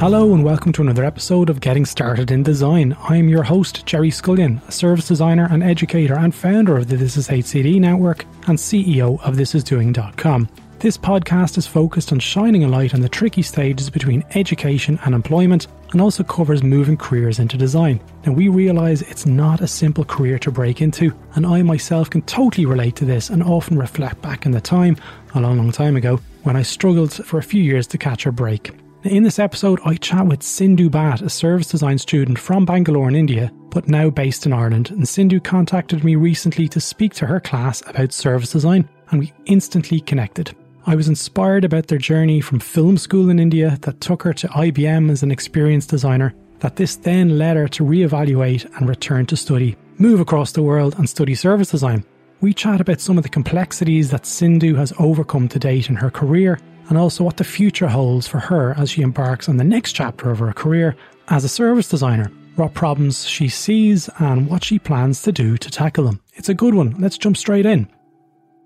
Hello 0.00 0.32
and 0.32 0.44
welcome 0.44 0.72
to 0.74 0.80
another 0.80 1.04
episode 1.04 1.50
of 1.50 1.60
Getting 1.60 1.84
Started 1.84 2.30
in 2.30 2.44
Design. 2.44 2.96
I'm 3.08 3.28
your 3.28 3.42
host, 3.42 3.84
Gerry 3.84 4.10
Scullion, 4.10 4.62
a 4.68 4.70
service 4.70 5.08
designer 5.08 5.48
and 5.50 5.60
educator 5.60 6.16
and 6.16 6.32
founder 6.32 6.76
of 6.76 6.86
the 6.86 6.96
This 6.96 7.16
Is 7.16 7.26
HCD 7.26 7.80
network 7.80 8.24
and 8.46 8.56
CEO 8.56 9.20
of 9.22 9.34
ThisIsDoing.com. 9.34 10.48
This 10.78 10.96
podcast 10.96 11.58
is 11.58 11.66
focused 11.66 12.12
on 12.12 12.20
shining 12.20 12.62
a 12.62 12.68
light 12.68 12.94
on 12.94 13.00
the 13.00 13.08
tricky 13.08 13.42
stages 13.42 13.90
between 13.90 14.24
education 14.36 15.00
and 15.04 15.16
employment 15.16 15.66
and 15.90 16.00
also 16.00 16.22
covers 16.22 16.62
moving 16.62 16.96
careers 16.96 17.40
into 17.40 17.56
design. 17.56 18.00
Now, 18.24 18.34
we 18.34 18.46
realise 18.46 19.02
it's 19.02 19.26
not 19.26 19.62
a 19.62 19.66
simple 19.66 20.04
career 20.04 20.38
to 20.38 20.52
break 20.52 20.80
into, 20.80 21.12
and 21.34 21.44
I 21.44 21.62
myself 21.62 22.08
can 22.08 22.22
totally 22.22 22.66
relate 22.66 22.94
to 22.96 23.04
this 23.04 23.30
and 23.30 23.42
often 23.42 23.76
reflect 23.76 24.22
back 24.22 24.46
in 24.46 24.52
the 24.52 24.60
time, 24.60 24.96
a 25.34 25.40
long, 25.40 25.58
long 25.58 25.72
time 25.72 25.96
ago, 25.96 26.20
when 26.44 26.54
I 26.54 26.62
struggled 26.62 27.12
for 27.12 27.38
a 27.38 27.42
few 27.42 27.64
years 27.64 27.88
to 27.88 27.98
catch 27.98 28.26
a 28.26 28.30
break. 28.30 28.70
In 29.08 29.22
this 29.22 29.38
episode, 29.38 29.80
I 29.86 29.94
chat 29.94 30.26
with 30.26 30.42
Sindhu 30.42 30.90
Bhatt, 30.90 31.22
a 31.22 31.30
service 31.30 31.68
design 31.68 31.96
student 31.96 32.38
from 32.38 32.66
Bangalore 32.66 33.08
in 33.08 33.16
India, 33.16 33.50
but 33.70 33.88
now 33.88 34.10
based 34.10 34.44
in 34.44 34.52
Ireland. 34.52 34.90
And 34.90 35.08
Sindhu 35.08 35.40
contacted 35.40 36.04
me 36.04 36.14
recently 36.14 36.68
to 36.68 36.78
speak 36.78 37.14
to 37.14 37.26
her 37.26 37.40
class 37.40 37.82
about 37.86 38.12
service 38.12 38.52
design, 38.52 38.86
and 39.10 39.18
we 39.18 39.32
instantly 39.46 40.00
connected. 40.00 40.54
I 40.84 40.94
was 40.94 41.08
inspired 41.08 41.64
about 41.64 41.86
their 41.86 41.96
journey 41.96 42.42
from 42.42 42.60
film 42.60 42.98
school 42.98 43.30
in 43.30 43.38
India 43.38 43.78
that 43.80 44.02
took 44.02 44.22
her 44.24 44.34
to 44.34 44.48
IBM 44.48 45.10
as 45.10 45.22
an 45.22 45.30
experienced 45.30 45.88
designer, 45.88 46.34
that 46.58 46.76
this 46.76 46.96
then 46.96 47.38
led 47.38 47.56
her 47.56 47.68
to 47.68 47.84
reevaluate 47.84 48.66
and 48.76 48.90
return 48.90 49.24
to 49.26 49.38
study, 49.38 49.74
move 49.96 50.20
across 50.20 50.52
the 50.52 50.62
world 50.62 50.94
and 50.98 51.08
study 51.08 51.34
service 51.34 51.70
design. 51.70 52.04
We 52.42 52.52
chat 52.52 52.82
about 52.82 53.00
some 53.00 53.16
of 53.16 53.22
the 53.22 53.30
complexities 53.30 54.10
that 54.10 54.26
Sindhu 54.26 54.74
has 54.74 54.92
overcome 54.98 55.48
to 55.48 55.58
date 55.58 55.88
in 55.88 55.96
her 55.96 56.10
career 56.10 56.60
and 56.88 56.98
also 56.98 57.22
what 57.22 57.36
the 57.36 57.44
future 57.44 57.88
holds 57.88 58.26
for 58.26 58.38
her 58.38 58.74
as 58.78 58.90
she 58.90 59.02
embarks 59.02 59.48
on 59.48 59.56
the 59.56 59.64
next 59.64 59.92
chapter 59.92 60.30
of 60.30 60.38
her 60.38 60.52
career 60.52 60.96
as 61.28 61.44
a 61.44 61.48
service 61.48 61.88
designer, 61.88 62.30
what 62.56 62.74
problems 62.74 63.26
she 63.26 63.48
sees, 63.48 64.08
and 64.18 64.48
what 64.48 64.64
she 64.64 64.78
plans 64.78 65.22
to 65.22 65.32
do 65.32 65.56
to 65.58 65.70
tackle 65.70 66.04
them. 66.04 66.20
It's 66.34 66.48
a 66.48 66.54
good 66.54 66.74
one. 66.74 66.94
Let's 66.98 67.18
jump 67.18 67.36
straight 67.36 67.66
in. 67.66 67.88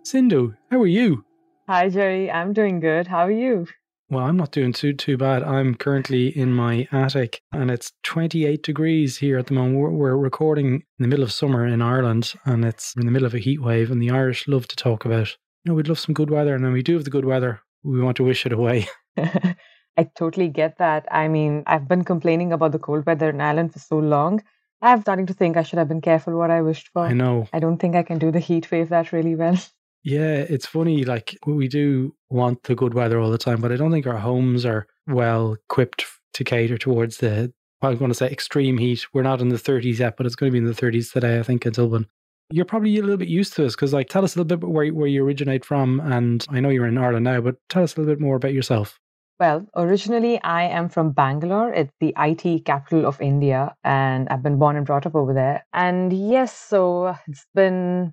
Sindhu, 0.04 0.54
how 0.70 0.80
are 0.80 0.86
you? 0.86 1.24
Hi, 1.68 1.88
Gerry. 1.88 2.30
I'm 2.30 2.52
doing 2.52 2.80
good. 2.80 3.06
How 3.06 3.26
are 3.26 3.30
you? 3.30 3.66
Well, 4.10 4.26
I'm 4.26 4.36
not 4.36 4.52
doing 4.52 4.72
too 4.72 4.92
too 4.92 5.16
bad. 5.16 5.42
I'm 5.42 5.74
currently 5.74 6.28
in 6.36 6.52
my 6.52 6.86
attic, 6.92 7.40
and 7.50 7.70
it's 7.70 7.92
28 8.02 8.62
degrees 8.62 9.16
here 9.18 9.38
at 9.38 9.46
the 9.46 9.54
moment. 9.54 9.78
We're, 9.78 9.90
we're, 9.90 10.16
recording 10.16 10.74
in 10.74 10.82
the 10.98 11.08
middle 11.08 11.24
of 11.24 11.32
summer 11.32 11.66
in 11.66 11.80
Ireland, 11.80 12.34
and 12.44 12.64
it's 12.64 12.94
in 12.94 13.06
the 13.06 13.10
middle 13.10 13.26
of 13.26 13.34
a 13.34 13.38
heat 13.38 13.62
wave. 13.62 13.90
And 13.90 14.02
the 14.02 14.10
Irish 14.10 14.46
love 14.46 14.68
to 14.68 14.76
talk 14.76 15.06
about, 15.06 15.28
you 15.64 15.70
know, 15.70 15.74
we'd 15.74 15.88
love 15.88 15.98
some 15.98 16.14
good 16.14 16.30
weather, 16.30 16.54
and 16.54 16.62
then 16.62 16.72
we 16.72 16.82
do 16.82 16.94
have 16.94 17.04
the 17.04 17.10
good 17.10 17.24
weather 17.24 17.62
we 17.82 18.00
want 18.00 18.16
to 18.18 18.24
wish 18.24 18.46
it 18.46 18.52
away. 18.52 18.88
I 19.16 20.04
totally 20.16 20.48
get 20.48 20.78
that. 20.78 21.06
I 21.10 21.28
mean, 21.28 21.64
I've 21.66 21.86
been 21.86 22.04
complaining 22.04 22.52
about 22.52 22.72
the 22.72 22.78
cold 22.78 23.04
weather 23.06 23.28
in 23.30 23.40
Ireland 23.40 23.72
for 23.72 23.78
so 23.78 23.98
long. 23.98 24.42
I'm 24.80 25.02
starting 25.02 25.26
to 25.26 25.34
think 25.34 25.56
I 25.56 25.62
should 25.62 25.78
have 25.78 25.88
been 25.88 26.00
careful 26.00 26.36
what 26.36 26.50
I 26.50 26.62
wished 26.62 26.88
for. 26.88 27.04
I 27.04 27.12
know. 27.12 27.46
I 27.52 27.60
don't 27.60 27.78
think 27.78 27.94
I 27.94 28.02
can 28.02 28.18
do 28.18 28.30
the 28.30 28.40
heat 28.40 28.70
wave 28.70 28.88
that 28.88 29.12
really 29.12 29.34
well. 29.34 29.58
Yeah, 30.04 30.38
it's 30.38 30.66
funny. 30.66 31.04
Like, 31.04 31.38
we 31.46 31.68
do 31.68 32.16
want 32.28 32.64
the 32.64 32.74
good 32.74 32.92
weather 32.92 33.20
all 33.20 33.30
the 33.30 33.38
time, 33.38 33.60
but 33.60 33.70
I 33.70 33.76
don't 33.76 33.92
think 33.92 34.04
our 34.04 34.18
homes 34.18 34.66
are 34.66 34.88
well 35.06 35.52
equipped 35.52 36.04
to 36.32 36.42
cater 36.42 36.76
towards 36.76 37.18
the, 37.18 37.52
I'm 37.82 37.98
going 37.98 38.10
to 38.10 38.14
say 38.16 38.28
extreme 38.28 38.78
heat. 38.78 39.06
We're 39.14 39.22
not 39.22 39.40
in 39.40 39.50
the 39.50 39.54
30s 39.54 40.00
yet, 40.00 40.16
but 40.16 40.26
it's 40.26 40.34
going 40.34 40.50
to 40.50 40.52
be 40.52 40.58
in 40.58 40.64
the 40.64 40.72
30s 40.72 41.12
today, 41.12 41.38
I 41.38 41.44
think, 41.44 41.64
in 41.66 41.72
Dublin 41.72 42.08
you're 42.52 42.64
probably 42.64 42.96
a 42.98 43.02
little 43.02 43.16
bit 43.16 43.28
used 43.28 43.54
to 43.54 43.62
this 43.62 43.74
because, 43.74 43.92
like, 43.92 44.08
tell 44.08 44.24
us 44.24 44.36
a 44.36 44.38
little 44.38 44.56
bit 44.56 44.68
where 44.68 44.88
where 44.88 45.06
you 45.06 45.24
originate 45.24 45.64
from, 45.64 46.00
and 46.00 46.46
I 46.50 46.60
know 46.60 46.68
you're 46.68 46.86
in 46.86 46.98
Ireland 46.98 47.24
now, 47.24 47.40
but 47.40 47.56
tell 47.68 47.82
us 47.82 47.96
a 47.96 48.00
little 48.00 48.14
bit 48.14 48.20
more 48.20 48.36
about 48.36 48.52
yourself. 48.52 48.98
Well, 49.40 49.66
originally 49.74 50.40
I 50.42 50.64
am 50.64 50.88
from 50.88 51.10
Bangalore. 51.10 51.72
It's 51.72 51.92
the 51.98 52.14
IT 52.16 52.64
capital 52.64 53.06
of 53.06 53.20
India, 53.20 53.74
and 53.82 54.28
I've 54.28 54.42
been 54.42 54.58
born 54.58 54.76
and 54.76 54.86
brought 54.86 55.06
up 55.06 55.16
over 55.16 55.34
there. 55.34 55.66
And 55.72 56.12
yes, 56.12 56.56
so 56.56 57.16
it's 57.26 57.46
been 57.54 58.12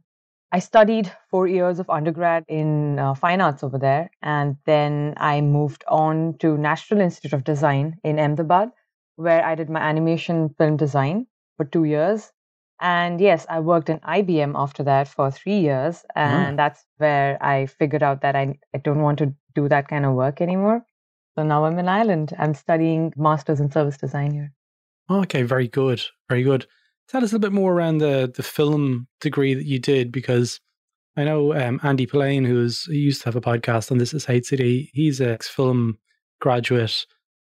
I 0.51 0.57
studied 0.57 1.11
four 1.29 1.47
years 1.47 1.77
of 1.79 1.89
undergrad 1.91 2.43
in 2.47 2.97
uh, 2.97 3.13
fine 3.13 3.39
arts 3.41 3.63
over 3.63 3.77
there, 3.77 4.09
and 4.23 4.57
then 4.65 5.13
I 5.17 5.41
moved 5.41 5.83
on 5.87 6.37
to 6.39 6.57
National 6.57 7.01
Institute 7.01 7.33
of 7.33 7.43
Design 7.43 7.99
in 8.03 8.17
Ahmedabad, 8.17 8.71
where 9.15 9.45
I 9.45 9.53
did 9.53 9.69
my 9.69 9.79
animation 9.79 10.49
film 10.57 10.77
design 10.77 11.27
for 11.57 11.65
two 11.65 11.83
years. 11.83 12.31
And 12.81 13.19
yes, 13.19 13.45
I 13.49 13.59
worked 13.59 13.89
in 13.89 13.99
IBM 13.99 14.53
after 14.55 14.83
that 14.83 15.07
for 15.07 15.31
three 15.31 15.59
years. 15.59 16.05
And 16.15 16.53
mm. 16.53 16.57
that's 16.57 16.85
where 16.97 17.41
I 17.43 17.65
figured 17.65 18.03
out 18.03 18.21
that 18.21 18.35
I, 18.35 18.57
I 18.73 18.77
don't 18.77 19.01
want 19.01 19.19
to 19.19 19.33
do 19.53 19.67
that 19.67 19.87
kind 19.87 20.05
of 20.05 20.13
work 20.13 20.41
anymore. 20.41 20.85
So 21.35 21.43
now 21.43 21.65
I'm 21.65 21.77
in 21.77 21.87
Ireland. 21.87 22.33
I'm 22.37 22.53
studying 22.53 23.13
Masters 23.15 23.59
in 23.59 23.71
Service 23.71 23.97
Design 23.97 24.31
here. 24.31 24.53
Okay, 25.09 25.43
very 25.43 25.67
good. 25.67 26.01
Very 26.29 26.43
good. 26.43 26.67
Tell 27.07 27.23
us 27.23 27.31
a 27.31 27.35
little 27.35 27.49
bit 27.49 27.55
more 27.55 27.73
around 27.73 27.97
the, 27.97 28.31
the 28.33 28.43
film 28.43 29.07
degree 29.19 29.53
that 29.53 29.65
you 29.65 29.79
did 29.79 30.11
because 30.11 30.59
I 31.17 31.23
know 31.23 31.53
um, 31.53 31.79
Andy 31.83 32.05
Polaine, 32.05 32.45
who's 32.45 32.85
he 32.85 32.97
used 32.97 33.21
to 33.21 33.25
have 33.25 33.35
a 33.35 33.41
podcast 33.41 33.91
on 33.91 33.97
This 33.97 34.13
Is 34.13 34.25
HCD, 34.25 34.89
he's 34.93 35.19
a 35.19 35.37
film 35.39 35.97
graduate. 36.39 37.05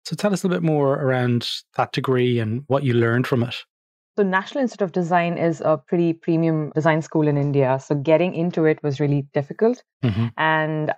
So 0.05 0.15
tell 0.15 0.33
us 0.33 0.43
a 0.43 0.47
little 0.47 0.59
bit 0.59 0.65
more 0.65 0.95
around 0.95 1.49
that 1.75 1.91
degree 1.91 2.39
and 2.39 2.63
what 2.67 2.83
you 2.83 2.93
learned 2.93 3.27
from 3.27 3.43
it. 3.43 3.55
So, 4.17 4.23
National 4.23 4.61
Institute 4.63 4.85
of 4.85 4.91
Design 4.91 5.37
is 5.37 5.61
a 5.61 5.77
pretty 5.77 6.13
premium 6.13 6.71
design 6.75 7.01
school 7.01 7.27
in 7.27 7.37
India. 7.37 7.79
So, 7.79 7.95
getting 7.95 8.35
into 8.35 8.65
it 8.65 8.83
was 8.83 8.99
really 8.99 9.27
difficult. 9.33 9.83
Mm-hmm. 10.03 10.27
And 10.37 10.93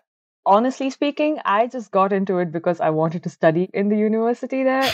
honestly 0.46 0.90
speaking, 0.90 1.40
I 1.46 1.68
just 1.68 1.92
got 1.92 2.12
into 2.12 2.40
it 2.40 2.52
because 2.52 2.82
I 2.82 2.90
wanted 2.90 3.24
to 3.24 3.30
study 3.30 3.70
in 3.74 3.90
the 3.90 3.98
university 3.98 4.64
there. 4.64 4.90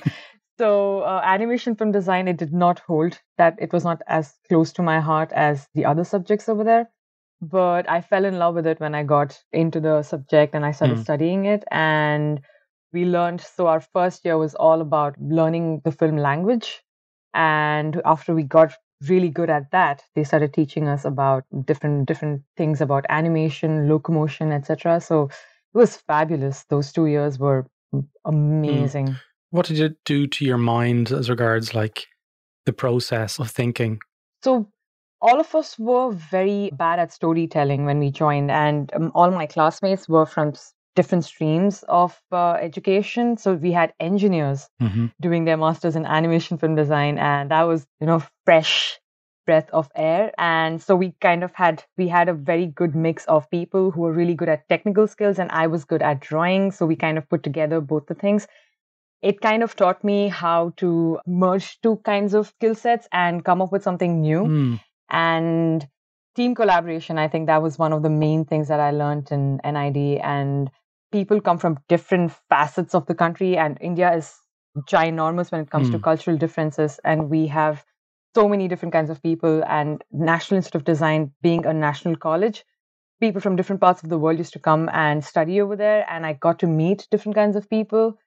so, 0.58 1.00
uh, 1.00 1.22
animation 1.24 1.74
film 1.74 1.92
design, 1.92 2.28
it 2.28 2.36
did 2.36 2.52
not 2.52 2.78
hold 2.80 3.18
that 3.38 3.56
it 3.58 3.72
was 3.72 3.84
not 3.84 4.02
as 4.06 4.34
close 4.48 4.72
to 4.74 4.82
my 4.82 5.00
heart 5.00 5.32
as 5.32 5.66
the 5.74 5.86
other 5.86 6.04
subjects 6.04 6.48
over 6.48 6.64
there. 6.64 6.90
But 7.40 7.90
I 7.90 8.02
fell 8.02 8.24
in 8.24 8.38
love 8.38 8.54
with 8.54 8.66
it 8.66 8.78
when 8.80 8.94
I 8.94 9.02
got 9.02 9.42
into 9.52 9.80
the 9.80 10.02
subject 10.02 10.54
and 10.54 10.64
I 10.64 10.70
started 10.70 10.98
mm. 10.98 11.02
studying 11.02 11.46
it. 11.46 11.64
And 11.72 12.40
we 12.92 13.04
learned 13.04 13.40
so 13.40 13.66
our 13.66 13.80
first 13.80 14.24
year 14.24 14.38
was 14.38 14.54
all 14.54 14.80
about 14.80 15.16
learning 15.20 15.80
the 15.84 15.90
film 15.90 16.18
language 16.18 16.82
and 17.34 18.00
after 18.04 18.34
we 18.34 18.42
got 18.42 18.72
really 19.08 19.28
good 19.28 19.50
at 19.50 19.70
that 19.72 20.02
they 20.14 20.24
started 20.24 20.52
teaching 20.52 20.86
us 20.86 21.04
about 21.04 21.44
different 21.64 22.06
different 22.06 22.42
things 22.56 22.80
about 22.80 23.04
animation 23.08 23.88
locomotion 23.88 24.52
etc 24.52 25.00
so 25.00 25.24
it 25.24 25.78
was 25.78 25.96
fabulous 25.96 26.64
those 26.68 26.92
two 26.92 27.06
years 27.06 27.38
were 27.38 27.66
hmm. 27.92 28.00
amazing 28.24 29.08
mm. 29.08 29.20
what 29.50 29.66
did 29.66 29.80
it 29.80 29.96
do 30.04 30.26
to 30.26 30.44
your 30.44 30.58
mind 30.58 31.10
as 31.10 31.28
regards 31.28 31.74
like 31.74 32.06
the 32.66 32.72
process 32.72 33.38
of 33.38 33.50
thinking 33.50 33.98
so 34.42 34.68
all 35.20 35.38
of 35.38 35.54
us 35.54 35.78
were 35.78 36.10
very 36.12 36.70
bad 36.74 36.98
at 36.98 37.12
storytelling 37.12 37.84
when 37.84 37.98
we 37.98 38.10
joined 38.10 38.50
and 38.50 38.92
um, 38.94 39.10
all 39.14 39.30
my 39.30 39.46
classmates 39.46 40.08
were 40.08 40.26
from 40.26 40.52
different 40.94 41.24
streams 41.24 41.84
of 41.88 42.20
uh, 42.30 42.52
education. 42.52 43.36
So 43.36 43.54
we 43.54 43.72
had 43.72 43.94
engineers 44.00 44.68
mm-hmm. 44.80 45.06
doing 45.20 45.44
their 45.44 45.56
masters 45.56 45.96
in 45.96 46.06
animation 46.06 46.58
film 46.58 46.74
design, 46.74 47.18
and 47.18 47.50
that 47.50 47.62
was 47.62 47.86
you 48.00 48.06
know 48.06 48.22
fresh 48.44 48.98
breath 49.46 49.68
of 49.72 49.90
air. 49.94 50.32
And 50.38 50.80
so 50.80 50.94
we 50.94 51.14
kind 51.20 51.42
of 51.42 51.52
had 51.54 51.84
we 51.96 52.08
had 52.08 52.28
a 52.28 52.34
very 52.34 52.66
good 52.66 52.94
mix 52.94 53.24
of 53.26 53.50
people 53.50 53.90
who 53.90 54.02
were 54.02 54.12
really 54.12 54.34
good 54.34 54.48
at 54.48 54.68
technical 54.68 55.06
skills, 55.06 55.38
and 55.38 55.50
I 55.50 55.66
was 55.66 55.84
good 55.84 56.02
at 56.02 56.20
drawing. 56.20 56.70
So 56.72 56.86
we 56.86 56.96
kind 56.96 57.18
of 57.18 57.28
put 57.28 57.42
together 57.42 57.80
both 57.80 58.06
the 58.06 58.14
things. 58.14 58.46
It 59.22 59.40
kind 59.40 59.62
of 59.62 59.76
taught 59.76 60.02
me 60.02 60.28
how 60.28 60.72
to 60.78 61.20
merge 61.26 61.80
two 61.80 61.96
kinds 62.04 62.34
of 62.34 62.48
skill 62.48 62.74
sets 62.74 63.06
and 63.12 63.44
come 63.44 63.62
up 63.62 63.70
with 63.70 63.84
something 63.84 64.20
new. 64.20 64.44
Mm. 64.44 64.80
And 65.10 65.86
team 66.34 66.54
collaboration, 66.56 67.18
I 67.18 67.28
think 67.28 67.46
that 67.46 67.62
was 67.62 67.78
one 67.78 67.92
of 67.92 68.02
the 68.02 68.10
main 68.10 68.44
things 68.44 68.66
that 68.68 68.80
I 68.80 68.90
learned 68.90 69.30
in 69.30 69.60
NID. 69.64 70.18
And 70.18 70.70
people 71.12 71.40
come 71.40 71.58
from 71.58 71.78
different 71.88 72.32
facets 72.48 72.94
of 72.94 73.06
the 73.06 73.14
country, 73.14 73.56
and 73.56 73.78
India 73.80 74.14
is 74.14 74.34
ginormous 74.88 75.52
when 75.52 75.60
it 75.60 75.70
comes 75.70 75.88
mm. 75.88 75.92
to 75.92 75.98
hmm. 75.98 76.04
cultural 76.04 76.36
differences. 76.36 76.98
And 77.04 77.28
we 77.28 77.46
have 77.48 77.84
so 78.34 78.48
many 78.48 78.68
different 78.68 78.92
kinds 78.92 79.10
of 79.10 79.22
people. 79.22 79.62
And 79.66 80.02
National 80.10 80.56
Institute 80.56 80.80
of 80.80 80.84
Design 80.84 81.32
being 81.42 81.66
a 81.66 81.74
national 81.74 82.16
college, 82.16 82.64
people 83.20 83.40
from 83.40 83.56
different 83.56 83.80
parts 83.80 84.02
of 84.02 84.08
the 84.08 84.18
world 84.18 84.38
used 84.38 84.54
to 84.54 84.58
come 84.58 84.88
and 84.92 85.24
study 85.24 85.60
over 85.60 85.76
there. 85.76 86.06
And 86.10 86.24
I 86.24 86.32
got 86.32 86.58
to 86.60 86.66
meet 86.66 87.06
different 87.10 87.36
kinds 87.36 87.56
of 87.56 87.68
people. 87.68 88.18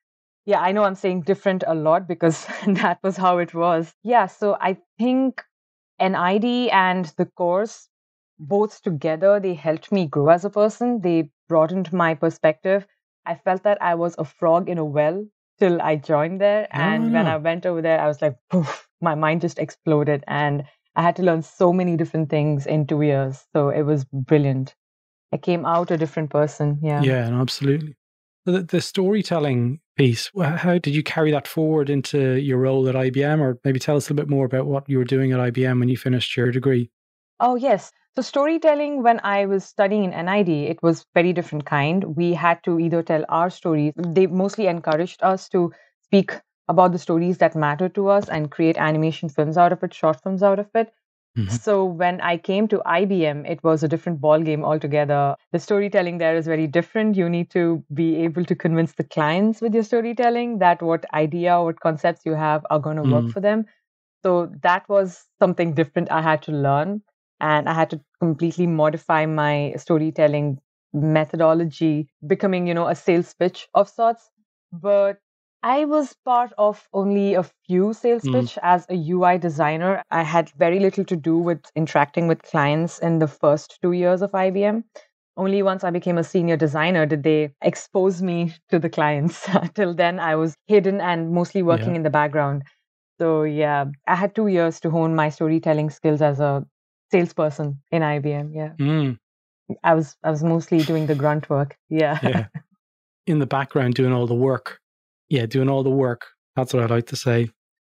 Yeah, 0.45 0.59
I 0.61 0.71
know 0.71 0.83
I'm 0.83 0.95
saying 0.95 1.21
different 1.21 1.63
a 1.65 1.73
lot 1.73 2.07
because 2.07 2.45
that 2.67 2.99
was 3.03 3.17
how 3.17 3.39
it 3.39 3.53
was. 3.53 3.93
Yeah, 4.03 4.27
so 4.27 4.55
I 4.61 4.77
think 4.99 5.43
NID 5.99 6.69
and 6.71 7.05
the 7.17 7.25
course 7.25 7.89
both 8.39 8.81
together 8.81 9.39
they 9.39 9.53
helped 9.53 9.91
me 9.91 10.05
grow 10.07 10.29
as 10.29 10.45
a 10.45 10.49
person. 10.49 11.01
They 11.01 11.29
broadened 11.47 11.91
my 11.93 12.13
perspective. 12.13 12.85
I 13.25 13.35
felt 13.35 13.63
that 13.63 13.81
i 13.81 13.95
was 13.95 14.15
a 14.17 14.25
frog 14.25 14.69
in 14.69 14.77
a 14.77 14.85
well 14.85 15.25
till 15.59 15.81
i 15.81 15.95
joined 15.95 16.41
there. 16.41 16.67
And 16.71 17.13
when 17.13 17.27
ah. 17.27 17.33
i 17.33 17.37
went 17.37 17.65
over 17.65 17.81
there 17.81 17.99
i 17.99 18.07
was 18.07 18.21
like 18.21 18.35
poof 18.49 18.87
my 19.01 19.15
mind 19.15 19.41
just 19.41 19.59
exploded. 19.59 20.23
And 20.27 20.63
i 20.95 21.01
had 21.01 21.15
to 21.17 21.23
learn 21.23 21.41
so 21.41 21.73
many 21.73 21.97
different 21.97 22.29
things 22.29 22.65
in 22.65 22.87
two 22.87 23.01
years. 23.01 23.45
So 23.53 23.69
it 23.69 23.83
was 23.83 24.05
brilliant. 24.05 24.75
I 25.31 25.37
came 25.37 25.65
out 25.65 25.91
a 25.91 25.97
different 25.97 26.29
person. 26.29 26.79
Yeah. 26.81 27.01
Yeah 27.01 27.41
absolutely. 27.41 27.95
The, 28.45 28.61
the 28.61 28.79
storytelling 28.79 29.79
piece 29.97 30.29
how 30.37 30.77
did 30.77 30.93
you 30.93 31.01
carry 31.01 31.31
that 31.31 31.47
forward 31.47 31.89
into 31.89 32.35
your 32.35 32.57
role 32.57 32.87
at 32.89 32.95
ibm 32.95 33.39
or 33.39 33.57
maybe 33.63 33.79
tell 33.79 33.95
us 33.95 34.09
a 34.09 34.13
little 34.13 34.25
bit 34.25 34.29
more 34.29 34.45
about 34.45 34.65
what 34.65 34.89
you 34.89 34.97
were 34.97 35.05
doing 35.05 35.31
at 35.31 35.39
ibm 35.53 35.79
when 35.79 35.87
you 35.87 35.95
finished 35.97 36.35
your 36.35 36.51
degree 36.51 36.89
oh 37.39 37.55
yes 37.55 37.91
so 38.15 38.21
storytelling, 38.21 39.03
when 39.03 39.19
I 39.25 39.45
was 39.45 39.65
studying 39.65 40.13
in 40.13 40.25
NID, 40.25 40.47
it 40.47 40.81
was 40.81 41.05
very 41.13 41.33
different 41.33 41.65
kind. 41.65 42.15
We 42.15 42.33
had 42.33 42.63
to 42.63 42.79
either 42.79 43.03
tell 43.03 43.25
our 43.27 43.49
stories. 43.49 43.91
They 43.97 44.27
mostly 44.27 44.67
encouraged 44.67 45.21
us 45.21 45.49
to 45.49 45.73
speak 46.03 46.39
about 46.69 46.93
the 46.93 46.97
stories 46.97 47.39
that 47.39 47.57
matter 47.57 47.89
to 47.89 48.07
us 48.07 48.29
and 48.29 48.49
create 48.49 48.77
animation 48.77 49.27
films 49.27 49.57
out 49.57 49.73
of 49.73 49.83
it, 49.83 49.93
short 49.93 50.23
films 50.23 50.43
out 50.43 50.59
of 50.59 50.69
it. 50.73 50.93
Mm-hmm. 51.37 51.49
So 51.55 51.83
when 51.83 52.21
I 52.21 52.37
came 52.37 52.69
to 52.69 52.81
IBM, 52.85 53.49
it 53.49 53.61
was 53.65 53.83
a 53.83 53.89
different 53.89 54.21
ball 54.21 54.39
game 54.39 54.63
altogether. 54.63 55.35
The 55.51 55.59
storytelling 55.59 56.17
there 56.17 56.37
is 56.37 56.45
very 56.45 56.67
different. 56.67 57.17
You 57.17 57.27
need 57.27 57.49
to 57.51 57.83
be 57.93 58.15
able 58.23 58.45
to 58.45 58.55
convince 58.55 58.93
the 58.93 59.03
clients 59.03 59.59
with 59.59 59.73
your 59.73 59.83
storytelling 59.83 60.59
that 60.59 60.81
what 60.81 61.03
idea, 61.13 61.57
or 61.57 61.65
what 61.65 61.81
concepts 61.81 62.25
you 62.25 62.35
have 62.35 62.65
are 62.69 62.79
going 62.79 62.95
to 62.95 63.01
mm-hmm. 63.01 63.25
work 63.25 63.31
for 63.33 63.41
them. 63.41 63.65
So 64.23 64.49
that 64.61 64.87
was 64.87 65.25
something 65.37 65.73
different 65.73 66.09
I 66.09 66.21
had 66.21 66.41
to 66.43 66.53
learn 66.53 67.01
and 67.39 67.67
I 67.67 67.73
had 67.73 67.89
to 67.91 68.01
completely 68.19 68.67
modify 68.67 69.25
my 69.25 69.73
storytelling 69.77 70.59
methodology, 70.93 72.07
becoming, 72.25 72.67
you 72.67 72.73
know, 72.73 72.87
a 72.87 72.95
sales 72.95 73.33
pitch 73.33 73.67
of 73.73 73.89
sorts. 73.89 74.29
But 74.71 75.17
I 75.61 75.85
was 75.85 76.15
part 76.23 76.53
of 76.57 76.87
only 76.93 77.33
a 77.33 77.43
few 77.65 77.93
sales 77.93 78.21
mm. 78.21 78.33
pitch 78.33 78.59
as 78.61 78.85
a 78.87 79.11
UI 79.11 79.37
designer. 79.37 80.03
I 80.11 80.21
had 80.21 80.51
very 80.51 80.79
little 80.79 81.03
to 81.05 81.15
do 81.15 81.37
with 81.37 81.59
interacting 81.75 82.27
with 82.27 82.43
clients 82.43 82.99
in 82.99 83.19
the 83.19 83.27
first 83.27 83.79
two 83.81 83.91
years 83.91 84.21
of 84.21 84.31
IBM. 84.31 84.83
Only 85.37 85.63
once 85.63 85.83
I 85.83 85.89
became 85.89 86.17
a 86.17 86.23
senior 86.23 86.55
designer 86.55 87.05
did 87.05 87.23
they 87.23 87.49
expose 87.61 88.21
me 88.21 88.53
to 88.69 88.79
the 88.79 88.89
clients. 88.89 89.49
Till 89.73 89.93
then, 89.93 90.19
I 90.19 90.35
was 90.35 90.55
hidden 90.67 91.01
and 91.01 91.31
mostly 91.31 91.63
working 91.63 91.89
yeah. 91.89 91.95
in 91.95 92.03
the 92.03 92.09
background. 92.09 92.63
So, 93.19 93.43
yeah, 93.43 93.85
I 94.07 94.15
had 94.15 94.35
two 94.35 94.47
years 94.47 94.79
to 94.81 94.89
hone 94.89 95.15
my 95.15 95.29
storytelling 95.29 95.89
skills 95.89 96.21
as 96.21 96.39
a 96.39 96.65
salesperson 97.11 97.81
in 97.91 98.01
IBM. 98.01 98.55
Yeah. 98.55 98.73
Mm. 98.79 99.17
I 99.83 99.93
was 99.95 100.15
I 100.23 100.29
was 100.31 100.43
mostly 100.43 100.79
doing 100.79 101.07
the 101.07 101.15
grunt 101.15 101.49
work. 101.49 101.77
Yeah. 101.89 102.19
yeah. 102.21 102.47
In 103.27 103.39
the 103.39 103.47
background 103.47 103.95
doing 103.95 104.13
all 104.13 104.27
the 104.27 104.35
work. 104.35 104.79
Yeah, 105.29 105.47
doing 105.47 105.67
all 105.69 105.81
the 105.81 105.89
work. 105.89 106.27
That's 106.55 106.73
what 106.73 106.83
I 106.83 106.85
like 106.85 107.07
to 107.07 107.15
say. 107.15 107.49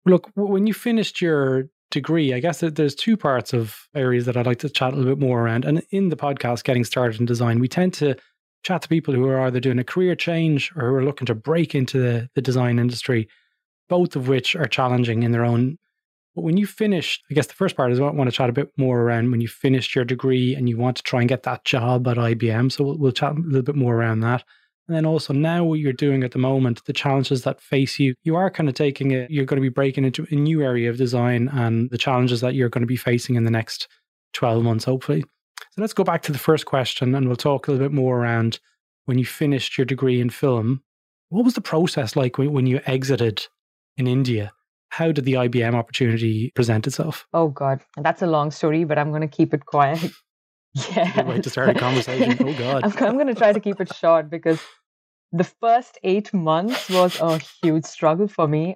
Look, 0.05 0.31
when 0.37 0.69
you 0.69 0.75
finished 0.75 1.21
your 1.21 1.69
degree, 1.91 2.33
I 2.33 2.39
guess 2.39 2.61
there's 2.61 2.95
two 2.95 3.17
parts 3.17 3.53
of 3.53 3.89
areas 3.95 4.27
that 4.27 4.37
I'd 4.37 4.47
like 4.47 4.61
to 4.61 4.69
chat 4.69 4.93
a 4.93 4.97
little 4.97 5.13
bit 5.15 5.21
more 5.21 5.43
around. 5.43 5.65
And 5.65 5.83
in 5.91 6.11
the 6.11 6.17
podcast, 6.17 6.63
Getting 6.63 6.85
Started 6.85 7.19
in 7.19 7.27
Design, 7.27 7.59
we 7.59 7.67
tend 7.67 7.95
to 7.95 8.15
chat 8.63 8.83
to 8.83 8.89
people 8.89 9.15
who 9.15 9.27
are 9.27 9.41
either 9.41 9.61
doing 9.61 9.81
a 9.81 9.85
career 9.85 10.15
change 10.15 10.73
or 10.77 10.89
who 10.89 10.95
are 10.95 11.05
looking 11.05 11.27
to 11.27 11.35
break 11.35 11.75
into 11.75 11.99
the, 11.99 12.29
the 12.35 12.43
design 12.43 12.79
industry, 12.79 13.29
both 13.89 14.15
of 14.15 14.29
which 14.29 14.55
are 14.55 14.67
challenging 14.67 15.25
in 15.25 15.33
their 15.33 15.45
own 15.45 15.79
but 16.37 16.43
when 16.43 16.59
you 16.59 16.67
finished, 16.67 17.25
I 17.31 17.35
guess 17.35 17.47
the 17.47 17.55
first 17.55 17.77
part 17.77 17.91
is 17.91 17.99
I 17.99 18.03
want 18.11 18.29
to 18.29 18.37
chat 18.37 18.51
a 18.51 18.53
bit 18.53 18.71
more 18.77 19.01
around 19.01 19.31
when 19.31 19.41
you 19.41 19.49
finished 19.49 19.95
your 19.95 20.05
degree 20.05 20.55
and 20.55 20.69
you 20.69 20.77
want 20.77 20.99
to 20.99 21.03
try 21.03 21.21
and 21.21 21.29
get 21.29 21.45
that 21.45 21.65
job 21.65 22.07
at 22.07 22.19
IBM. 22.19 22.71
So 22.71 22.85
we'll, 22.85 22.99
we'll 22.99 23.13
chat 23.13 23.33
a 23.33 23.41
little 23.41 23.63
bit 23.63 23.75
more 23.75 23.97
around 23.97 24.21
that. 24.21 24.45
And 24.87 24.95
then 24.95 25.07
also 25.07 25.33
now 25.33 25.65
what 25.65 25.81
you're 25.81 25.95
doing 25.95 26.23
at 26.23 26.33
the 26.33 26.39
moment, 26.39 26.85
the 26.85 26.93
challenges 26.93 27.43
that 27.45 27.63
face 27.63 27.99
you, 27.99 28.15
you 28.23 28.37
are 28.37 28.51
kind 28.51 28.69
of 28.69 28.75
taking 28.75 29.13
it, 29.13 29.31
you're 29.31 29.47
going 29.47 29.57
to 29.57 29.63
be 29.63 29.71
breaking 29.71 30.05
into 30.05 30.27
a 30.31 30.35
new 30.35 30.63
area 30.63 30.91
of 30.91 30.99
design 30.99 31.49
and 31.49 31.91
the 31.91 31.99
challenges 31.99 32.43
that 32.43 32.55
you're 32.55 32.69
going 32.69 32.83
to 32.83 32.87
be 32.87 32.97
facing 32.97 33.37
in 33.37 33.45
the 33.45 33.51
next 33.51 33.89
12 34.35 34.63
months, 34.63 34.85
hopefully. 34.85 35.25
So 35.71 35.81
let's 35.81 35.95
go 35.95 36.05
back 36.05 36.23
to 36.25 36.33
the 36.33 36.39
first 36.39 36.67
question 36.67 37.15
and 37.15 37.27
we'll 37.27 37.37
talk 37.37 37.67
a 37.67 37.73
little 37.73 37.89
bit 37.89 37.95
more 37.95 38.21
around 38.21 38.61
when 39.07 39.17
you 39.17 39.25
finished 39.25 39.79
your 39.79 39.87
degree 39.87 40.21
in 40.21 40.29
film. 40.29 40.83
What 41.31 41.47
was 41.47 41.55
the 41.55 41.63
process 41.63 42.15
like 42.15 42.37
when, 42.37 42.53
when 42.53 42.67
you 42.67 42.83
exited 42.85 43.47
in 43.97 44.07
India? 44.07 44.53
How 44.97 45.13
did 45.13 45.27
the 45.27 45.35
IBM 45.35 45.75
opportunity 45.75 46.53
present 46.55 46.87
itself? 46.87 47.27
Oh, 47.35 47.49
God. 47.49 47.83
That's 47.99 48.23
a 48.23 48.27
long 48.27 48.51
story, 48.51 48.85
but 48.85 48.99
I'm 48.99 49.11
going 49.11 49.21
to 49.21 49.29
keep 49.29 49.53
it 49.53 49.67
quiet. 49.67 50.11
yeah. 50.91 51.23
Way 51.23 51.43
to 51.43 51.51
start 51.51 51.69
a 51.69 51.75
conversation. 51.75 52.39
Oh, 52.41 52.55
God. 52.59 52.83
I'm, 52.83 53.05
I'm 53.05 53.15
going 53.17 53.27
to 53.27 53.35
try 53.35 53.53
to 53.53 53.61
keep 53.61 53.79
it 53.79 53.95
short 53.95 54.31
because 54.31 54.59
the 55.33 55.45
first 55.45 55.99
eight 56.03 56.33
months 56.33 56.89
was 56.89 57.21
a 57.21 57.39
huge 57.63 57.85
struggle 57.85 58.27
for 58.27 58.49
me. 58.49 58.75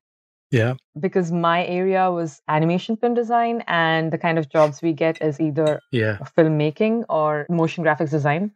Yeah. 0.50 0.74
Because 0.98 1.32
my 1.32 1.64
area 1.64 2.10
was 2.10 2.42
animation 2.48 2.98
film 2.98 3.14
design, 3.14 3.64
and 3.66 4.12
the 4.12 4.18
kind 4.18 4.38
of 4.38 4.50
jobs 4.50 4.82
we 4.82 4.92
get 4.92 5.22
is 5.22 5.40
either 5.40 5.80
yeah. 5.90 6.18
filmmaking 6.36 7.04
or 7.08 7.46
motion 7.48 7.82
graphics 7.82 8.10
design. 8.10 8.50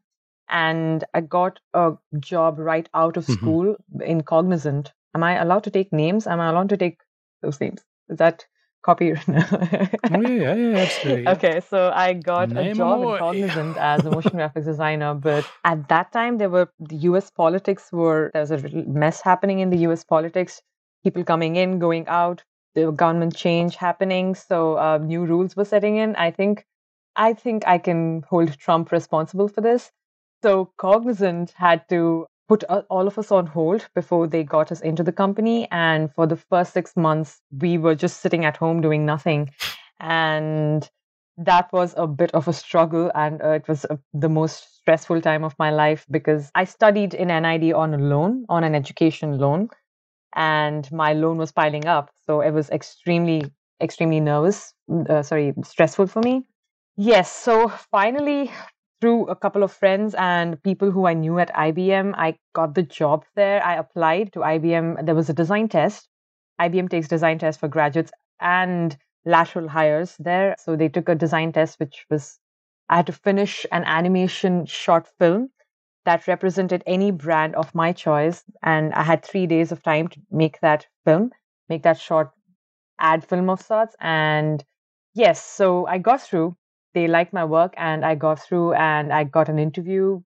And 0.51 1.03
I 1.15 1.23
got 1.23 1.61
a 1.73 1.93
job 2.21 2.59
right 2.59 2.87
out 2.93 3.17
of 3.17 3.25
mm-hmm. 3.25 3.33
school 3.33 3.77
in 4.05 4.23
Cognizant. 4.23 4.93
Am 5.15 5.23
I 5.23 5.37
allowed 5.41 5.65
to 5.65 5.71
take 5.71 5.95
names? 5.95 6.27
Am 6.27 6.41
I 6.41 6.51
allowed 6.51 6.69
to 6.69 6.77
take 6.77 6.99
those 7.45 7.61
names. 7.61 7.83
Is 8.09 8.19
that 8.19 8.47
copy? 8.83 9.13
oh, 9.29 10.21
yeah, 10.21 10.21
yeah, 10.29 10.55
yeah, 10.55 10.79
absolutely. 10.79 11.27
Okay, 11.35 11.61
so 11.61 11.91
I 11.95 12.13
got 12.15 12.51
Name 12.51 12.73
a 12.73 12.75
job 12.75 13.03
in 13.03 13.19
Cognizant 13.19 13.77
as 13.77 14.05
a 14.07 14.11
motion 14.11 14.33
graphics 14.33 14.65
designer, 14.65 15.15
but 15.15 15.45
at 15.65 15.89
that 15.89 16.13
time 16.13 16.39
there 16.39 16.51
were 16.51 16.69
the 16.81 16.97
US 17.09 17.31
politics 17.31 17.91
were 17.93 18.31
there 18.33 18.43
was 18.43 18.51
a 18.51 18.57
little 18.57 18.85
mess 18.87 19.21
happening 19.23 19.61
in 19.61 19.71
the 19.71 19.79
US 19.89 20.05
politics, 20.05 20.63
people 21.05 21.25
coming 21.25 21.57
in, 21.57 21.79
going 21.79 22.07
out, 22.09 22.43
the 22.75 22.91
government 22.93 23.35
change 23.37 23.77
happening, 23.77 24.35
so 24.35 24.79
uh, 24.79 24.99
new 24.99 25.25
rules 25.25 25.57
were 25.57 25.65
setting 25.65 25.97
in. 25.97 26.15
I 26.17 26.31
think 26.31 26.65
I 27.17 27.33
think 27.33 27.67
I 27.67 27.79
can 27.79 28.23
hold 28.29 28.59
Trump 28.59 28.93
responsible 28.93 29.49
for 29.49 29.61
this. 29.61 29.93
So 30.43 30.73
Cognizant 30.77 31.53
had 31.53 31.89
to 31.89 32.27
put 32.49 32.65
all 32.65 33.07
of 33.07 33.19
us 33.19 33.31
on 33.33 33.47
hold 33.47 33.89
before 33.95 34.27
they 34.27 34.45
got 34.45 34.71
us 34.71 34.81
into 34.81 35.03
the 35.03 35.13
company. 35.13 35.69
And 35.71 36.13
for 36.15 36.27
the 36.27 36.37
first 36.37 36.73
six 36.73 36.97
months, 36.97 37.41
we 37.59 37.79
were 37.79 37.95
just 37.95 38.21
sitting 38.21 38.45
at 38.45 38.57
home 38.57 38.81
doing 38.81 39.07
nothing. 39.07 39.51
And 40.01 40.89
that 41.39 41.73
was 41.73 41.95
a 41.97 42.07
bit 42.07 42.31
of 42.33 42.47
a 42.49 42.53
struggle. 42.53 43.11
And 43.15 43.43
uh, 43.43 43.51
it 43.51 43.69
was 43.69 43.85
uh, 43.87 43.97
the 44.13 44.29
most 44.29 44.77
stressful 44.77 45.21
time 45.23 45.45
of 45.45 45.55
my 45.59 45.71
life 45.71 46.07
because 46.11 46.51
I 46.55 46.65
studied 46.65 47.15
in 47.15 47.29
NID 47.29 47.73
on 47.73 47.95
a 47.95 47.99
loan, 47.99 48.45
on 48.49 48.65
an 48.65 48.75
education 48.75 49.39
loan. 49.39 49.69
And 50.37 50.91
my 50.93 51.13
loan 51.13 51.39
was 51.39 51.53
piling 51.53 51.87
up. 51.87 52.11
So 52.27 52.41
it 52.41 52.51
was 52.51 52.69
extremely, 52.71 53.45
extremely 53.81 54.21
nervous, 54.21 54.75
uh, 55.09 55.23
sorry, 55.23 55.55
stressful 55.65 56.09
for 56.09 56.21
me. 56.23 56.45
Yes. 56.97 57.33
So 57.33 57.69
finally, 57.69 58.51
through 59.05 59.27
a 59.27 59.37
couple 59.37 59.63
of 59.63 59.71
friends 59.71 60.15
and 60.17 60.63
people 60.63 60.91
who 60.91 61.07
I 61.07 61.13
knew 61.13 61.39
at 61.39 61.55
IBM, 61.55 62.15
I 62.17 62.39
got 62.55 62.75
the 62.75 62.83
job 62.83 63.27
there. 63.37 63.63
I 63.63 63.75
applied 63.75 64.33
to 64.33 64.39
IBM. 64.39 65.05
There 65.05 65.15
was 65.15 65.29
a 65.29 65.35
design 65.35 65.69
test. 65.69 66.09
IBM 66.59 66.89
takes 66.89 67.07
design 67.07 67.39
tests 67.39 67.61
for 67.61 67.69
graduates 67.69 68.13
and 68.41 68.97
lateral 69.27 69.69
hires 69.69 70.17
there. 70.19 70.57
So 70.59 70.75
they 70.75 70.89
took 70.89 71.11
a 71.11 71.15
design 71.15 71.53
test, 71.53 71.79
which 71.81 72.07
was 72.09 72.39
I 72.89 72.97
had 72.97 73.07
to 73.09 73.13
finish 73.13 73.67
an 73.73 73.85
animation 73.85 74.65
short 74.65 75.07
film 75.19 75.51
that 76.07 76.27
represented 76.27 76.83
any 76.87 77.11
brand 77.11 77.57
of 77.57 77.75
my 77.75 77.93
choice. 77.93 78.43
And 78.63 78.95
I 78.95 79.03
had 79.03 79.23
three 79.23 79.47
days 79.47 79.71
of 79.71 79.83
time 79.83 80.09
to 80.09 80.21
make 80.31 80.61
that 80.61 80.87
film, 81.05 81.31
make 81.69 81.83
that 81.83 82.01
short 82.01 82.31
ad 82.99 83.23
film 83.23 83.51
of 83.51 83.61
sorts. 83.61 83.95
And 84.01 84.65
yes, 85.13 85.45
so 85.45 85.87
I 85.87 85.99
got 85.99 86.23
through 86.23 86.57
they 86.95 87.07
liked 87.07 87.33
my 87.33 87.45
work 87.45 87.75
and 87.77 88.05
I 88.05 88.15
got 88.15 88.41
through 88.41 88.75
and 88.75 89.13
I 89.13 89.25
got 89.25 89.49
an 89.49 89.59
interview. 89.59 90.21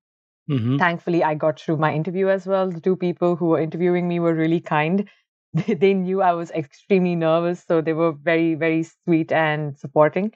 Mm-hmm. 0.51 0.77
Thankfully, 0.79 1.25
I 1.25 1.35
got 1.35 1.61
through 1.61 1.77
my 1.77 1.93
interview 1.93 2.29
as 2.29 2.47
well. 2.47 2.71
The 2.71 2.81
two 2.81 2.97
people 2.97 3.37
who 3.37 3.47
were 3.47 3.61
interviewing 3.61 4.09
me 4.09 4.21
were 4.21 4.35
really 4.35 4.61
kind. 4.61 5.09
they 5.67 5.95
knew 5.95 6.23
I 6.23 6.33
was 6.33 6.51
extremely 6.51 7.17
nervous, 7.17 7.65
so 7.67 7.81
they 7.81 7.93
were 7.93 8.13
very, 8.13 8.55
very 8.55 8.85
sweet 8.85 9.33
and 9.33 9.77
supporting. 9.79 10.33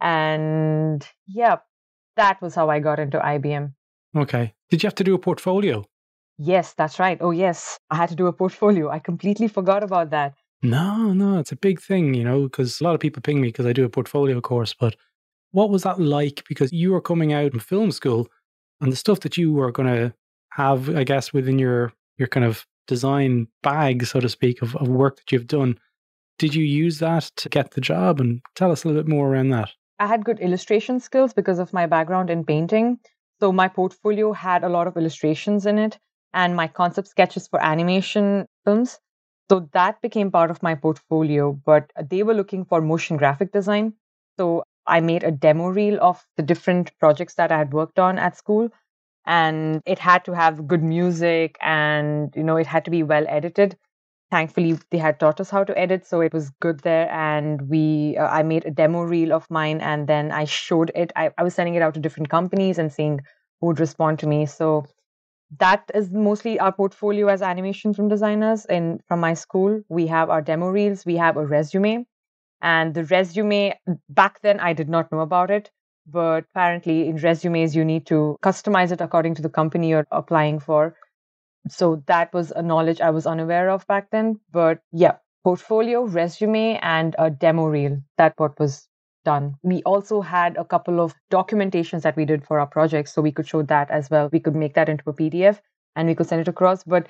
And 0.00 1.06
yeah, 1.26 1.56
that 2.16 2.40
was 2.40 2.54
how 2.54 2.70
I 2.70 2.78
got 2.80 2.98
into 2.98 3.18
IBM. 3.18 3.72
Okay. 4.16 4.54
Did 4.70 4.82
you 4.82 4.86
have 4.86 4.94
to 4.96 5.04
do 5.04 5.14
a 5.14 5.18
portfolio? 5.18 5.84
Yes, 6.38 6.74
that's 6.74 6.98
right. 6.98 7.18
Oh, 7.20 7.32
yes. 7.32 7.78
I 7.90 7.96
had 7.96 8.08
to 8.10 8.14
do 8.14 8.26
a 8.26 8.32
portfolio. 8.32 8.90
I 8.90 9.00
completely 9.00 9.48
forgot 9.48 9.82
about 9.82 10.10
that. 10.10 10.34
No, 10.62 11.12
no, 11.12 11.38
it's 11.38 11.52
a 11.52 11.56
big 11.56 11.80
thing, 11.80 12.14
you 12.14 12.24
know, 12.24 12.44
because 12.44 12.80
a 12.80 12.84
lot 12.84 12.94
of 12.94 13.00
people 13.00 13.22
ping 13.22 13.40
me 13.40 13.48
because 13.48 13.66
I 13.66 13.72
do 13.72 13.84
a 13.84 13.88
portfolio 13.88 14.40
course. 14.40 14.74
But 14.74 14.96
what 15.52 15.70
was 15.70 15.82
that 15.82 16.00
like? 16.00 16.44
Because 16.48 16.72
you 16.72 16.92
were 16.92 17.00
coming 17.00 17.32
out 17.32 17.52
in 17.52 17.60
film 17.60 17.90
school 17.90 18.28
and 18.80 18.92
the 18.92 18.96
stuff 18.96 19.20
that 19.20 19.36
you 19.36 19.52
were 19.52 19.72
going 19.72 19.88
to 19.88 20.14
have, 20.52 20.94
I 20.94 21.04
guess, 21.04 21.32
within 21.32 21.58
your, 21.58 21.92
your 22.16 22.28
kind 22.28 22.44
of 22.44 22.66
design 22.86 23.48
bag, 23.62 24.06
so 24.06 24.20
to 24.20 24.28
speak, 24.28 24.62
of, 24.62 24.76
of 24.76 24.88
work 24.88 25.16
that 25.16 25.32
you've 25.32 25.46
done. 25.46 25.78
Did 26.38 26.54
you 26.54 26.64
use 26.64 26.98
that 27.00 27.24
to 27.36 27.48
get 27.48 27.72
the 27.72 27.80
job? 27.80 28.20
And 28.20 28.40
tell 28.54 28.70
us 28.70 28.84
a 28.84 28.88
little 28.88 29.02
bit 29.02 29.10
more 29.10 29.28
around 29.28 29.50
that. 29.50 29.70
I 29.98 30.06
had 30.06 30.24
good 30.24 30.38
illustration 30.38 31.00
skills 31.00 31.32
because 31.32 31.58
of 31.58 31.72
my 31.72 31.86
background 31.86 32.30
in 32.30 32.44
painting. 32.44 32.98
So 33.40 33.52
my 33.52 33.68
portfolio 33.68 34.32
had 34.32 34.64
a 34.64 34.68
lot 34.68 34.86
of 34.86 34.96
illustrations 34.96 35.66
in 35.66 35.78
it 35.78 35.98
and 36.32 36.54
my 36.54 36.68
concept 36.68 37.08
sketches 37.08 37.48
for 37.48 37.62
animation 37.62 38.46
films. 38.64 38.98
So 39.50 39.68
that 39.72 40.00
became 40.02 40.30
part 40.30 40.50
of 40.50 40.62
my 40.62 40.74
portfolio, 40.74 41.52
but 41.52 41.90
they 42.10 42.22
were 42.22 42.34
looking 42.34 42.64
for 42.64 42.80
motion 42.80 43.16
graphic 43.16 43.52
design. 43.52 43.94
So 44.38 44.62
I 44.88 45.00
made 45.00 45.24
a 45.24 45.30
demo 45.30 45.68
reel 45.68 45.98
of 46.02 46.26
the 46.36 46.42
different 46.42 46.92
projects 46.98 47.34
that 47.34 47.52
I 47.52 47.58
had 47.58 47.72
worked 47.72 47.98
on 47.98 48.18
at 48.18 48.36
school. 48.36 48.70
And 49.26 49.82
it 49.84 49.98
had 49.98 50.24
to 50.24 50.32
have 50.32 50.66
good 50.66 50.82
music 50.82 51.58
and, 51.60 52.32
you 52.34 52.42
know, 52.42 52.56
it 52.56 52.66
had 52.66 52.84
to 52.86 52.90
be 52.90 53.02
well 53.02 53.26
edited. 53.28 53.76
Thankfully, 54.30 54.78
they 54.90 54.98
had 54.98 55.20
taught 55.20 55.40
us 55.40 55.50
how 55.50 55.64
to 55.64 55.78
edit, 55.78 56.06
so 56.06 56.20
it 56.20 56.34
was 56.34 56.50
good 56.60 56.80
there. 56.80 57.10
And 57.10 57.62
we, 57.68 58.16
uh, 58.18 58.26
I 58.28 58.42
made 58.42 58.66
a 58.66 58.70
demo 58.70 59.02
reel 59.02 59.32
of 59.32 59.50
mine, 59.50 59.80
and 59.80 60.06
then 60.06 60.32
I 60.32 60.44
showed 60.44 60.92
it. 60.94 61.12
I, 61.16 61.30
I 61.38 61.42
was 61.42 61.54
sending 61.54 61.76
it 61.76 61.82
out 61.82 61.94
to 61.94 62.00
different 62.00 62.28
companies 62.28 62.78
and 62.78 62.92
seeing 62.92 63.20
who 63.60 63.68
would 63.68 63.80
respond 63.80 64.18
to 64.20 64.26
me. 64.26 64.44
So 64.46 64.84
that 65.58 65.90
is 65.94 66.10
mostly 66.10 66.58
our 66.58 66.72
portfolio 66.72 67.28
as 67.28 67.42
animation 67.42 67.94
film 67.94 68.08
designers 68.08 68.66
in 68.66 69.00
from 69.08 69.20
my 69.20 69.34
school 69.34 69.80
we 69.88 70.06
have 70.06 70.28
our 70.30 70.42
demo 70.42 70.68
reels 70.68 71.06
we 71.06 71.16
have 71.16 71.36
a 71.36 71.46
resume 71.46 72.06
and 72.62 72.94
the 72.94 73.04
resume 73.04 73.78
back 74.08 74.40
then 74.42 74.60
i 74.60 74.72
did 74.72 74.88
not 74.88 75.10
know 75.12 75.20
about 75.20 75.50
it 75.50 75.70
but 76.06 76.44
apparently 76.50 77.08
in 77.08 77.16
resumes 77.16 77.76
you 77.76 77.84
need 77.84 78.06
to 78.06 78.36
customize 78.42 78.92
it 78.92 79.00
according 79.00 79.34
to 79.34 79.42
the 79.42 79.48
company 79.48 79.88
you're 79.90 80.06
applying 80.10 80.58
for 80.58 80.94
so 81.68 82.02
that 82.06 82.32
was 82.32 82.50
a 82.52 82.62
knowledge 82.62 83.00
i 83.00 83.10
was 83.10 83.26
unaware 83.26 83.70
of 83.70 83.86
back 83.86 84.10
then 84.10 84.38
but 84.52 84.80
yeah 84.92 85.16
portfolio 85.44 86.02
resume 86.04 86.78
and 86.82 87.14
a 87.18 87.30
demo 87.30 87.66
reel 87.66 87.98
that 88.16 88.34
what 88.36 88.58
was 88.58 88.88
done. 89.24 89.54
We 89.62 89.82
also 89.82 90.20
had 90.20 90.56
a 90.56 90.64
couple 90.64 91.00
of 91.00 91.14
documentations 91.30 92.02
that 92.02 92.16
we 92.16 92.24
did 92.24 92.44
for 92.46 92.60
our 92.60 92.66
projects, 92.66 93.12
so 93.12 93.22
we 93.22 93.32
could 93.32 93.46
show 93.46 93.62
that 93.62 93.90
as 93.90 94.10
well. 94.10 94.28
We 94.32 94.40
could 94.40 94.56
make 94.56 94.74
that 94.74 94.88
into 94.88 95.10
a 95.10 95.12
PDF 95.12 95.60
and 95.96 96.08
we 96.08 96.14
could 96.14 96.28
send 96.28 96.40
it 96.40 96.48
across. 96.48 96.84
But 96.84 97.08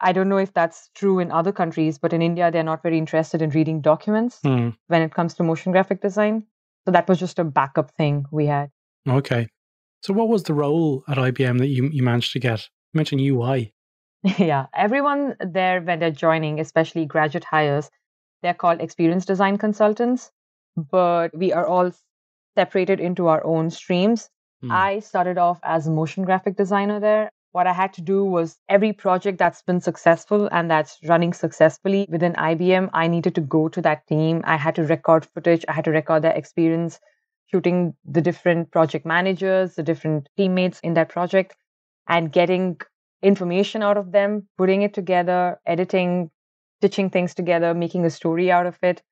I 0.00 0.12
don't 0.12 0.28
know 0.28 0.38
if 0.38 0.52
that's 0.52 0.90
true 0.94 1.18
in 1.18 1.30
other 1.30 1.52
countries, 1.52 1.98
but 1.98 2.12
in 2.12 2.22
India, 2.22 2.50
they're 2.50 2.62
not 2.62 2.82
very 2.82 2.98
interested 2.98 3.40
in 3.42 3.50
reading 3.50 3.80
documents 3.80 4.40
mm. 4.44 4.76
when 4.88 5.02
it 5.02 5.14
comes 5.14 5.34
to 5.34 5.42
motion 5.42 5.72
graphic 5.72 6.02
design. 6.02 6.44
So 6.84 6.92
that 6.92 7.08
was 7.08 7.18
just 7.18 7.38
a 7.38 7.44
backup 7.44 7.90
thing 7.92 8.26
we 8.30 8.46
had. 8.46 8.70
Okay. 9.08 9.48
So, 10.02 10.12
what 10.12 10.28
was 10.28 10.44
the 10.44 10.54
role 10.54 11.02
at 11.08 11.16
IBM 11.16 11.58
that 11.58 11.68
you, 11.68 11.88
you 11.88 12.02
managed 12.02 12.32
to 12.32 12.38
get? 12.38 12.68
You 12.92 12.98
mentioned 12.98 13.20
UI. 13.22 13.72
yeah. 14.38 14.66
Everyone 14.74 15.34
there, 15.40 15.80
when 15.80 15.98
they're 15.98 16.10
joining, 16.10 16.60
especially 16.60 17.06
graduate 17.06 17.44
hires, 17.44 17.90
they're 18.42 18.54
called 18.54 18.80
experience 18.80 19.24
design 19.24 19.56
consultants 19.56 20.30
but 20.76 21.36
we 21.36 21.52
are 21.52 21.66
all 21.66 21.90
separated 22.54 23.00
into 23.00 23.28
our 23.28 23.44
own 23.44 23.70
streams. 23.70 24.28
Mm. 24.62 24.72
I 24.72 25.00
started 25.00 25.38
off 25.38 25.58
as 25.62 25.86
a 25.86 25.90
motion 25.90 26.24
graphic 26.24 26.56
designer 26.56 27.00
there. 27.00 27.30
What 27.56 27.66
I 27.66 27.72
had 27.72 27.94
to 27.94 28.02
do 28.02 28.22
was 28.22 28.60
every 28.68 28.92
project 28.92 29.38
that's 29.38 29.62
been 29.62 29.80
successful 29.80 30.46
and 30.52 30.70
that's 30.70 30.98
running 31.04 31.32
successfully 31.32 32.06
within 32.10 32.34
IBM, 32.34 32.90
I 32.92 33.08
needed 33.08 33.34
to 33.36 33.40
go 33.40 33.70
to 33.70 33.80
that 33.80 34.06
team. 34.06 34.42
I 34.44 34.56
had 34.56 34.74
to 34.74 34.82
record 34.84 35.24
footage, 35.24 35.64
I 35.66 35.72
had 35.72 35.86
to 35.86 35.90
record 35.90 36.20
their 36.20 36.34
experience 36.34 37.00
shooting 37.46 37.94
the 38.04 38.20
different 38.20 38.70
project 38.72 39.06
managers, 39.06 39.74
the 39.74 39.82
different 39.82 40.28
teammates 40.36 40.80
in 40.80 40.92
that 40.94 41.08
project, 41.08 41.56
and 42.06 42.30
getting 42.30 42.78
information 43.22 43.82
out 43.82 43.96
of 43.96 44.12
them, 44.12 44.46
putting 44.58 44.82
it 44.82 44.92
together, 44.92 45.58
editing, 45.64 46.30
stitching 46.80 47.08
things 47.08 47.34
together, 47.34 47.72
making 47.72 48.04
a 48.04 48.10
story 48.10 48.52
out 48.52 48.66
of 48.66 48.76
it 48.82 49.02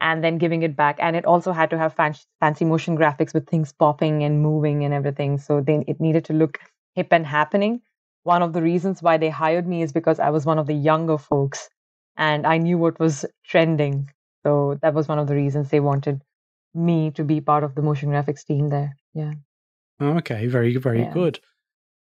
and 0.00 0.24
then 0.24 0.38
giving 0.38 0.64
it 0.64 0.74
back. 0.74 0.96
And 0.98 1.14
it 1.14 1.24
also 1.24 1.52
had 1.52 1.70
to 1.70 1.78
have 1.78 1.94
fan- 1.94 2.16
fancy 2.40 2.64
motion 2.64 2.98
graphics 2.98 3.32
with 3.32 3.48
things 3.48 3.72
popping 3.72 4.24
and 4.24 4.42
moving 4.42 4.84
and 4.84 4.92
everything. 4.92 5.38
So 5.38 5.60
then 5.60 5.84
it 5.86 6.00
needed 6.00 6.24
to 6.24 6.32
look 6.32 6.58
hip 6.96 7.12
and 7.12 7.24
happening. 7.24 7.80
One 8.24 8.42
of 8.42 8.52
the 8.52 8.62
reasons 8.62 9.02
why 9.02 9.16
they 9.16 9.30
hired 9.30 9.66
me 9.66 9.82
is 9.82 9.92
because 9.92 10.20
I 10.20 10.30
was 10.30 10.46
one 10.46 10.58
of 10.58 10.66
the 10.66 10.74
younger 10.74 11.18
folks 11.18 11.68
and 12.16 12.46
I 12.46 12.58
knew 12.58 12.78
what 12.78 13.00
was 13.00 13.24
trending. 13.44 14.10
So 14.44 14.78
that 14.82 14.94
was 14.94 15.08
one 15.08 15.18
of 15.18 15.26
the 15.26 15.34
reasons 15.34 15.70
they 15.70 15.80
wanted 15.80 16.22
me 16.74 17.10
to 17.12 17.24
be 17.24 17.40
part 17.40 17.64
of 17.64 17.74
the 17.74 17.82
motion 17.82 18.10
graphics 18.10 18.44
team 18.44 18.68
there. 18.68 18.96
Yeah. 19.14 19.32
Okay, 20.00 20.46
very, 20.46 20.76
very 20.76 21.02
yeah. 21.02 21.12
good. 21.12 21.40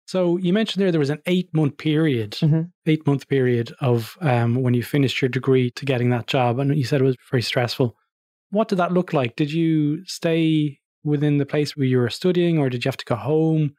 So 0.07 0.37
you 0.37 0.51
mentioned 0.51 0.81
there 0.81 0.91
there 0.91 0.99
was 0.99 1.09
an 1.09 1.21
eight 1.25 1.53
month 1.53 1.77
period, 1.77 2.31
mm-hmm. 2.31 2.63
eight 2.85 3.05
month 3.07 3.27
period 3.29 3.73
of 3.79 4.17
um, 4.21 4.55
when 4.55 4.73
you 4.73 4.83
finished 4.83 5.21
your 5.21 5.29
degree 5.29 5.71
to 5.71 5.85
getting 5.85 6.09
that 6.09 6.27
job, 6.27 6.59
and 6.59 6.75
you 6.75 6.83
said 6.83 7.01
it 7.01 7.05
was 7.05 7.15
very 7.29 7.41
stressful. 7.41 7.95
What 8.49 8.67
did 8.67 8.77
that 8.79 8.91
look 8.91 9.13
like? 9.13 9.35
Did 9.35 9.53
you 9.53 10.03
stay 10.05 10.79
within 11.03 11.37
the 11.37 11.45
place 11.45 11.77
where 11.77 11.85
you 11.85 11.99
were 11.99 12.09
studying, 12.09 12.57
or 12.57 12.69
did 12.69 12.83
you 12.83 12.89
have 12.89 12.97
to 12.97 13.05
go 13.05 13.15
home? 13.15 13.75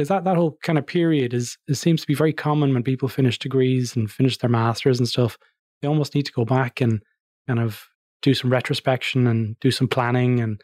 Because 0.00 0.08
that, 0.08 0.24
that 0.24 0.36
whole 0.36 0.56
kind 0.62 0.78
of 0.78 0.86
period 0.86 1.34
is 1.34 1.58
it 1.68 1.74
seems 1.74 2.00
to 2.00 2.06
be 2.06 2.14
very 2.14 2.32
common 2.32 2.72
when 2.72 2.82
people 2.82 3.06
finish 3.06 3.38
degrees 3.38 3.94
and 3.94 4.10
finish 4.10 4.38
their 4.38 4.48
masters 4.48 4.98
and 4.98 5.06
stuff. 5.06 5.36
They 5.82 5.88
almost 5.88 6.14
need 6.14 6.24
to 6.24 6.32
go 6.32 6.46
back 6.46 6.80
and 6.80 7.02
kind 7.46 7.60
of 7.60 7.86
do 8.22 8.32
some 8.32 8.50
retrospection 8.50 9.26
and 9.26 9.60
do 9.60 9.70
some 9.70 9.88
planning. 9.88 10.40
And 10.40 10.58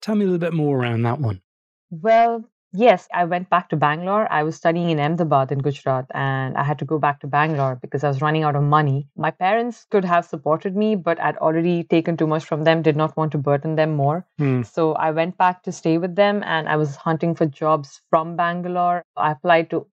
tell 0.00 0.14
me 0.14 0.26
a 0.26 0.28
little 0.28 0.38
bit 0.38 0.54
more 0.54 0.78
around 0.78 1.02
that 1.02 1.18
one. 1.18 1.42
Well, 1.90 2.44
Yes, 2.72 3.08
I 3.14 3.24
went 3.24 3.48
back 3.48 3.70
to 3.70 3.76
Bangalore. 3.76 4.30
I 4.30 4.42
was 4.42 4.54
studying 4.56 4.90
in 4.90 5.00
Ahmedabad 5.00 5.50
in 5.50 5.60
Gujarat 5.60 6.04
and 6.10 6.54
I 6.56 6.62
had 6.62 6.78
to 6.80 6.84
go 6.84 6.98
back 6.98 7.20
to 7.20 7.26
Bangalore 7.26 7.76
because 7.76 8.04
I 8.04 8.08
was 8.08 8.20
running 8.20 8.42
out 8.42 8.56
of 8.56 8.62
money. 8.62 9.08
My 9.16 9.30
parents 9.30 9.86
could 9.90 10.04
have 10.04 10.26
supported 10.26 10.76
me, 10.76 10.94
but 10.94 11.18
I'd 11.18 11.38
already 11.38 11.84
taken 11.84 12.18
too 12.18 12.26
much 12.26 12.44
from 12.44 12.64
them, 12.64 12.82
did 12.82 12.94
not 12.94 13.16
want 13.16 13.32
to 13.32 13.38
burden 13.38 13.76
them 13.76 13.96
more. 13.96 14.26
Hmm. 14.36 14.62
So 14.62 14.92
I 14.92 15.12
went 15.12 15.38
back 15.38 15.62
to 15.62 15.72
stay 15.72 15.96
with 15.96 16.14
them 16.14 16.42
and 16.44 16.68
I 16.68 16.76
was 16.76 16.96
hunting 16.96 17.34
for 17.34 17.46
jobs 17.46 18.02
from 18.10 18.36
Bangalore. 18.36 19.02
I 19.16 19.32
applied 19.32 19.70
to 19.70 19.86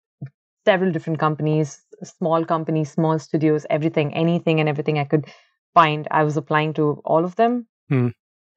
several 0.66 0.92
different 0.92 1.20
companies, 1.20 1.82
small 2.04 2.44
companies, 2.44 2.92
small 2.92 3.20
studios, 3.20 3.66
everything, 3.70 4.14
anything 4.14 4.60
and 4.60 4.68
everything 4.68 5.00
I 5.00 5.06
could 5.06 5.28
find. 5.74 6.10
I 6.12 6.24
was 6.24 6.36
applying 6.36 6.74
to 6.74 7.02
all 7.06 7.24
of 7.24 7.36
them. 7.38 7.68
Hmm. 7.88 8.10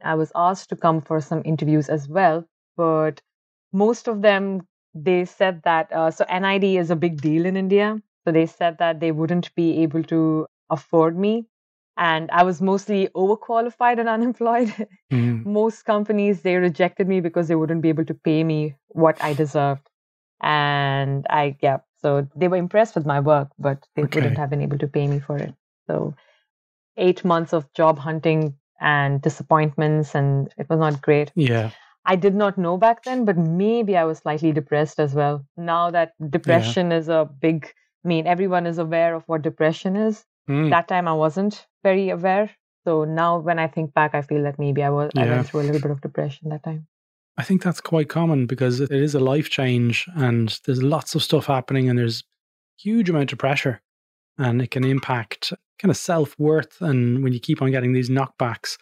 I 0.03 0.17
was 0.17 0.33
asked 0.35 0.71
to 0.71 0.77
come 0.77 1.03
for 1.03 1.21
some 1.21 1.43
interviews 1.45 1.89
as 1.89 2.09
well, 2.09 2.45
but 2.77 3.21
most 3.73 4.09
of 4.09 4.23
them 4.23 4.67
they 4.95 5.25
said 5.25 5.63
that 5.65 5.93
uh, 5.93 6.11
so 6.11 6.25
nid 6.31 6.65
is 6.65 6.91
a 6.91 6.97
big 6.97 7.21
deal 7.21 7.47
in 7.47 7.57
india. 7.57 8.01
So 8.25 8.33
they 8.33 8.47
said 8.47 8.79
that 8.79 9.01
they 9.01 9.11
wouldn't 9.13 9.55
be 9.55 9.83
able 9.83 10.03
to 10.05 10.47
afford 10.71 11.19
me. 11.19 11.47
And 11.97 12.31
i 12.31 12.43
was 12.43 12.61
mostly 12.63 13.09
overqualified 13.15 13.99
and 13.99 14.09
unemployed. 14.17 14.73
Mm-hmm. 15.13 15.51
most 15.53 15.85
companies 15.85 16.43
they 16.43 16.57
rejected 16.57 17.09
me 17.09 17.21
because 17.21 17.49
they 17.49 17.55
wouldn't 17.55 17.81
be 17.83 17.89
able 17.89 18.05
to 18.05 18.15
pay 18.15 18.45
me 18.45 18.75
what 18.89 19.23
i 19.23 19.33
deserved. 19.35 19.89
And 20.41 21.27
i 21.31 21.57
yeah 21.63 21.79
so 22.03 22.29
they 22.37 22.49
were 22.49 22.57
impressed 22.57 22.95
with 22.95 23.07
my 23.07 23.21
work 23.21 23.49
but 23.59 23.87
they 23.95 24.03
okay. 24.05 24.15
wouldn't 24.15 24.39
have 24.39 24.51
been 24.51 24.63
able 24.63 24.79
to 24.79 24.89
pay 24.89 25.07
me 25.07 25.19
for 25.19 25.37
it. 25.39 25.55
So 25.87 26.15
eight 26.97 27.25
months 27.25 27.53
of 27.53 27.73
job 27.73 27.99
hunting 27.99 28.57
and 28.81 29.21
disappointments 29.23 30.15
and 30.15 30.53
it 30.57 30.69
was 30.69 30.79
not 30.79 31.03
great. 31.03 31.33
Yeah 31.35 31.71
I 32.09 32.17
did 32.17 32.35
not 32.35 32.57
know 32.57 32.79
back 32.79 33.05
then, 33.05 33.27
but 33.27 33.37
maybe 33.37 33.95
I 33.95 34.05
was 34.05 34.19
slightly 34.19 34.51
depressed 34.51 34.99
as 34.99 35.15
well. 35.15 35.45
Now 35.59 35.91
that 35.91 36.13
depression 36.31 36.91
yeah. 36.91 36.97
is 36.97 37.09
a 37.11 37.29
big, 37.41 37.71
I 38.03 38.09
mean, 38.09 38.27
everyone 38.27 38.67
is 38.67 38.79
aware 38.79 39.15
of 39.15 39.25
what 39.27 39.43
depression 39.43 39.95
is. 39.95 40.25
Mm. 40.49 40.71
That 40.71 40.89
time 40.89 41.07
I 41.07 41.13
wasn't 41.13 41.67
very 41.85 42.09
aware. 42.09 42.51
So 42.87 43.05
now 43.05 43.39
when 43.39 43.59
I 43.59 43.67
think 43.67 43.93
back, 43.93 44.15
I 44.15 44.23
feel 44.23 44.43
that 44.45 44.59
maybe 44.59 44.83
I 44.83 44.89
was 44.89 45.11
yeah. 45.15 45.25
I 45.25 45.29
went 45.29 45.49
through 45.49 45.61
a 45.61 45.67
little 45.69 45.83
bit 45.83 45.91
of 45.91 46.01
depression 46.01 46.49
that 46.49 46.65
time. 46.65 46.87
I 47.37 47.43
think 47.43 47.63
that's 47.63 47.83
quite 47.83 48.09
common 48.09 48.47
because 48.47 48.81
it 48.81 48.91
is 48.91 49.15
a 49.15 49.21
life 49.21 49.51
change 49.51 50.09
and 50.17 50.59
there's 50.65 50.83
lots 50.83 51.15
of 51.15 51.23
stuff 51.23 51.45
happening 51.45 51.91
and 51.91 51.99
there's 51.99 52.25
huge 52.79 53.11
amount 53.11 53.35
of 53.35 53.39
pressure 53.39 53.83
and 54.39 54.63
it 54.63 54.71
can 54.71 54.85
impact 54.85 55.53
kind 55.79 55.91
of 55.91 55.97
self-worth 55.99 56.81
and 56.81 57.23
when 57.23 57.35
you 57.35 57.39
keep 57.39 57.61
on 57.61 57.71
getting 57.71 57.93
these 57.93 58.09
knockbacks 58.09 58.79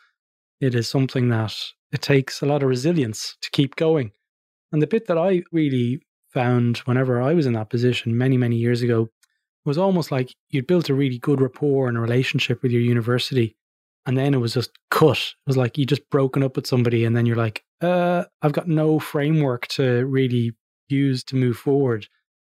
it 0.60 0.74
is 0.74 0.88
something 0.88 1.28
that 1.28 1.54
it 1.92 2.02
takes 2.02 2.42
a 2.42 2.46
lot 2.46 2.62
of 2.62 2.68
resilience 2.68 3.36
to 3.42 3.50
keep 3.50 3.76
going. 3.76 4.12
And 4.72 4.82
the 4.82 4.86
bit 4.86 5.06
that 5.06 5.18
I 5.18 5.42
really 5.52 6.00
found 6.32 6.78
whenever 6.78 7.22
I 7.22 7.34
was 7.34 7.46
in 7.46 7.54
that 7.54 7.70
position 7.70 8.18
many, 8.18 8.36
many 8.36 8.56
years 8.56 8.82
ago 8.82 9.08
was 9.64 9.78
almost 9.78 10.12
like 10.12 10.34
you'd 10.50 10.66
built 10.66 10.88
a 10.88 10.94
really 10.94 11.18
good 11.18 11.40
rapport 11.40 11.88
and 11.88 11.96
a 11.96 12.00
relationship 12.00 12.62
with 12.62 12.72
your 12.72 12.82
university. 12.82 13.56
And 14.06 14.16
then 14.16 14.34
it 14.34 14.38
was 14.38 14.54
just 14.54 14.70
cut. 14.90 15.18
It 15.18 15.48
was 15.48 15.56
like 15.56 15.76
you 15.76 15.84
just 15.84 16.08
broken 16.10 16.42
up 16.42 16.56
with 16.56 16.66
somebody 16.66 17.04
and 17.04 17.16
then 17.16 17.26
you're 17.26 17.36
like, 17.36 17.64
uh, 17.80 18.24
I've 18.42 18.52
got 18.52 18.68
no 18.68 18.98
framework 18.98 19.66
to 19.68 20.06
really 20.06 20.52
use 20.88 21.24
to 21.24 21.36
move 21.36 21.56
forward. 21.56 22.06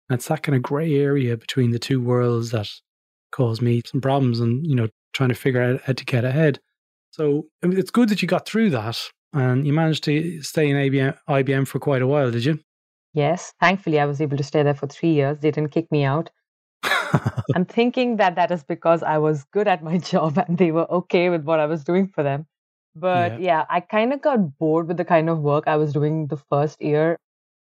And 0.08 0.18
it's 0.18 0.28
that 0.28 0.42
kind 0.42 0.56
of 0.56 0.62
grey 0.62 0.94
area 0.94 1.36
between 1.36 1.70
the 1.70 1.78
two 1.78 2.00
worlds 2.00 2.50
that 2.50 2.70
caused 3.32 3.62
me 3.62 3.82
some 3.84 4.00
problems 4.00 4.40
and, 4.40 4.66
you 4.66 4.74
know, 4.74 4.88
trying 5.12 5.28
to 5.28 5.34
figure 5.34 5.62
out 5.62 5.82
how 5.82 5.92
to 5.92 6.04
get 6.04 6.24
ahead. 6.24 6.60
So 7.12 7.46
I 7.62 7.66
mean, 7.66 7.78
it's 7.78 7.90
good 7.90 8.08
that 8.08 8.22
you 8.22 8.28
got 8.28 8.46
through 8.46 8.70
that 8.70 8.98
and 9.32 9.66
you 9.66 9.72
managed 9.72 10.04
to 10.04 10.42
stay 10.42 10.68
in 10.68 10.76
IBM, 10.76 11.16
IBM 11.28 11.68
for 11.68 11.78
quite 11.78 12.02
a 12.02 12.06
while, 12.06 12.30
did 12.30 12.44
you? 12.44 12.58
Yes. 13.14 13.52
Thankfully, 13.60 14.00
I 14.00 14.06
was 14.06 14.20
able 14.20 14.38
to 14.38 14.42
stay 14.42 14.62
there 14.62 14.74
for 14.74 14.86
three 14.86 15.12
years. 15.12 15.38
They 15.38 15.50
didn't 15.50 15.72
kick 15.72 15.92
me 15.92 16.04
out. 16.04 16.30
I'm 17.54 17.66
thinking 17.66 18.16
that 18.16 18.34
that 18.36 18.50
is 18.50 18.64
because 18.64 19.02
I 19.02 19.18
was 19.18 19.44
good 19.52 19.68
at 19.68 19.84
my 19.84 19.98
job 20.12 20.38
and 20.38 20.56
they 20.56 20.72
were 20.72 20.90
okay 20.90 21.28
with 21.28 21.44
what 21.44 21.60
I 21.60 21.66
was 21.66 21.84
doing 21.84 22.08
for 22.08 22.22
them. 22.22 22.46
But 22.94 23.40
yeah, 23.40 23.46
yeah 23.46 23.64
I 23.68 23.80
kind 23.80 24.12
of 24.12 24.22
got 24.22 24.58
bored 24.58 24.88
with 24.88 24.96
the 24.96 25.04
kind 25.04 25.28
of 25.28 25.40
work 25.40 25.64
I 25.66 25.76
was 25.76 25.92
doing 25.92 26.26
the 26.28 26.36
first 26.36 26.80
year. 26.80 27.16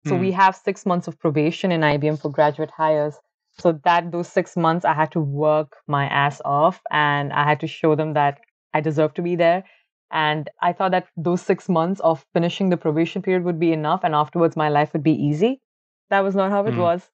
So 0.05 0.15
we 0.15 0.31
hmm. 0.31 0.37
have 0.37 0.55
six 0.55 0.85
months 0.85 1.07
of 1.07 1.19
probation 1.19 1.71
in 1.71 1.81
IBM 1.81 2.21
for 2.21 2.29
graduate 2.29 2.71
hires. 2.71 3.15
So 3.59 3.79
that 3.83 4.11
those 4.11 4.29
six 4.29 4.55
months 4.55 4.85
I 4.85 4.93
had 4.93 5.11
to 5.13 5.19
work 5.19 5.75
my 5.87 6.05
ass 6.05 6.41
off 6.45 6.81
and 6.91 7.33
I 7.33 7.43
had 7.43 7.59
to 7.61 7.67
show 7.67 7.95
them 7.95 8.13
that 8.13 8.39
I 8.77 8.81
deserve 8.81 9.13
to 9.15 9.21
be 9.21 9.35
there. 9.35 9.63
And 10.11 10.49
I 10.61 10.71
thought 10.73 10.91
that 10.91 11.07
those 11.17 11.41
six 11.41 11.67
months 11.67 11.99
of 11.99 12.25
finishing 12.33 12.69
the 12.69 12.77
probation 12.77 13.21
period 13.21 13.43
would 13.43 13.59
be 13.59 13.73
enough 13.73 14.01
and 14.03 14.15
afterwards 14.15 14.55
my 14.55 14.69
life 14.69 14.93
would 14.93 15.03
be 15.03 15.17
easy. 15.29 15.61
That 16.09 16.23
was 16.23 16.35
not 16.35 16.51
how 16.51 16.65
it 16.65 16.75
mm. 16.75 16.85
was. 16.87 17.09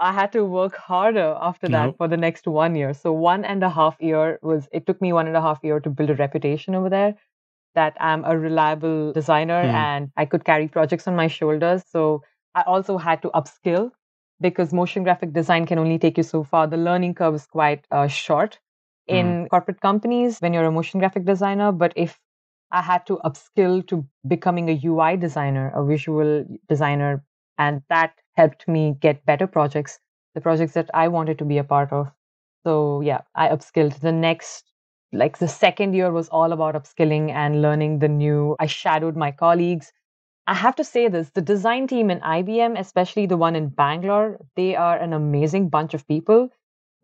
I 0.00 0.12
had 0.12 0.32
to 0.32 0.44
work 0.44 0.76
harder 0.76 1.36
after 1.40 1.68
that 1.68 1.86
nope. 1.86 1.96
for 1.98 2.08
the 2.08 2.16
next 2.16 2.46
one 2.46 2.74
year. 2.76 2.94
So 2.94 3.12
one 3.12 3.44
and 3.44 3.62
a 3.62 3.70
half 3.70 3.96
year 4.00 4.38
was 4.42 4.68
it 4.72 4.86
took 4.86 5.00
me 5.00 5.12
one 5.12 5.26
and 5.26 5.36
a 5.36 5.40
half 5.40 5.60
year 5.62 5.80
to 5.80 5.90
build 5.90 6.10
a 6.10 6.14
reputation 6.14 6.74
over 6.74 6.88
there 6.88 7.14
that 7.74 7.96
I'm 8.00 8.24
a 8.24 8.36
reliable 8.38 9.12
designer 9.12 9.62
mm. 9.62 9.72
and 9.72 10.10
I 10.16 10.24
could 10.24 10.44
carry 10.44 10.68
projects 10.68 11.06
on 11.06 11.16
my 11.16 11.28
shoulders. 11.28 11.82
So 11.88 12.22
I 12.54 12.62
also 12.62 12.98
had 12.98 13.22
to 13.22 13.30
upskill 13.30 13.90
because 14.40 14.72
motion 14.72 15.02
graphic 15.02 15.32
design 15.32 15.66
can 15.66 15.78
only 15.78 15.98
take 15.98 16.16
you 16.16 16.22
so 16.22 16.42
far. 16.42 16.66
The 16.66 16.76
learning 16.76 17.14
curve 17.14 17.34
is 17.34 17.46
quite 17.46 17.86
uh, 17.90 18.06
short 18.06 18.58
in 19.08 19.26
mm. 19.26 19.48
corporate 19.50 19.80
companies 19.80 20.38
when 20.38 20.52
you're 20.52 20.64
a 20.64 20.72
motion 20.72 21.00
graphic 21.00 21.24
designer. 21.24 21.72
But 21.72 21.92
if 21.96 22.18
I 22.70 22.82
had 22.82 23.06
to 23.06 23.18
upskill 23.24 23.86
to 23.88 24.06
becoming 24.26 24.68
a 24.68 24.80
UI 24.84 25.16
designer, 25.16 25.72
a 25.74 25.84
visual 25.84 26.44
designer, 26.68 27.24
and 27.56 27.82
that 27.88 28.12
helped 28.36 28.68
me 28.68 28.96
get 29.00 29.24
better 29.24 29.46
projects, 29.46 29.98
the 30.34 30.40
projects 30.40 30.74
that 30.74 30.90
I 30.94 31.08
wanted 31.08 31.38
to 31.38 31.44
be 31.44 31.58
a 31.58 31.64
part 31.64 31.92
of. 31.92 32.10
So 32.64 33.00
yeah, 33.00 33.22
I 33.34 33.48
upskilled. 33.48 34.00
The 34.00 34.12
next, 34.12 34.64
like 35.12 35.38
the 35.38 35.48
second 35.48 35.94
year 35.94 36.12
was 36.12 36.28
all 36.28 36.52
about 36.52 36.74
upskilling 36.74 37.30
and 37.30 37.62
learning 37.62 38.00
the 38.00 38.08
new. 38.08 38.56
I 38.60 38.66
shadowed 38.66 39.16
my 39.16 39.30
colleagues. 39.32 39.92
I 40.46 40.54
have 40.54 40.76
to 40.76 40.84
say 40.84 41.08
this 41.08 41.30
the 41.30 41.42
design 41.42 41.86
team 41.86 42.10
in 42.10 42.20
IBM, 42.20 42.78
especially 42.78 43.26
the 43.26 43.36
one 43.36 43.56
in 43.56 43.68
Bangalore, 43.68 44.38
they 44.56 44.76
are 44.76 44.96
an 44.98 45.12
amazing 45.12 45.68
bunch 45.68 45.94
of 45.94 46.06
people. 46.06 46.48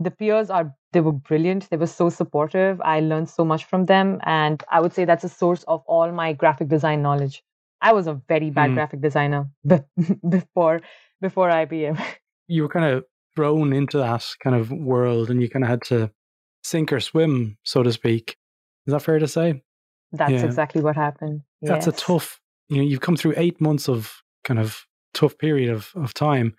The 0.01 0.11
peers 0.11 0.51
are, 0.51 0.75
they 0.95 1.01
were 1.01 1.13
brilliant. 1.13 1.69
They 1.69 1.77
were 1.77 1.87
so 1.87 2.09
supportive. 2.09 2.81
I 2.81 3.01
learned 3.01 3.29
so 3.29 3.45
much 3.45 3.67
from 3.67 3.85
them. 3.85 4.21
And 4.25 4.63
I 4.71 4.81
would 4.81 4.95
say 4.95 5.05
that's 5.05 5.25
a 5.25 5.29
source 5.29 5.65
of 5.65 5.83
all 5.87 6.11
my 6.13 6.33
graphic 6.33 6.69
design 6.69 7.03
knowledge. 7.03 7.43
I 7.83 7.93
was 7.93 8.07
a 8.07 8.15
very 8.29 8.49
bad 8.49 8.71
mm. 8.71 8.75
graphic 8.75 9.03
designer 9.03 9.51
before 10.29 10.81
before 11.21 11.51
IBM. 11.51 12.03
You 12.47 12.65
were 12.65 12.69
kind 12.69 12.85
of 12.85 13.07
thrown 13.35 13.73
into 13.73 13.97
that 13.97 14.23
kind 14.43 14.55
of 14.55 14.71
world 14.71 15.31
and 15.31 15.41
you 15.41 15.49
kind 15.49 15.65
of 15.65 15.71
had 15.71 15.81
to 15.85 16.11
sink 16.63 16.93
or 16.93 17.01
swim, 17.01 17.57
so 17.63 17.83
to 17.83 17.91
speak. 17.91 18.37
Is 18.87 18.93
that 18.93 19.01
fair 19.01 19.19
to 19.19 19.27
say? 19.27 19.63
That's 20.13 20.31
yeah. 20.31 20.45
exactly 20.45 20.83
what 20.83 20.95
happened. 20.95 21.41
That's 21.63 21.87
yes. 21.87 21.97
a 21.97 21.99
tough, 21.99 22.43
you 22.69 22.77
know, 22.77 22.83
you've 22.83 23.01
come 23.01 23.17
through 23.17 23.33
eight 23.39 23.63
months 23.63 23.89
of 23.89 24.23
kind 24.45 24.61
of 24.61 24.87
tough 25.15 25.39
period 25.39 25.71
of, 25.71 25.91
of 25.95 26.13
time. 26.13 26.55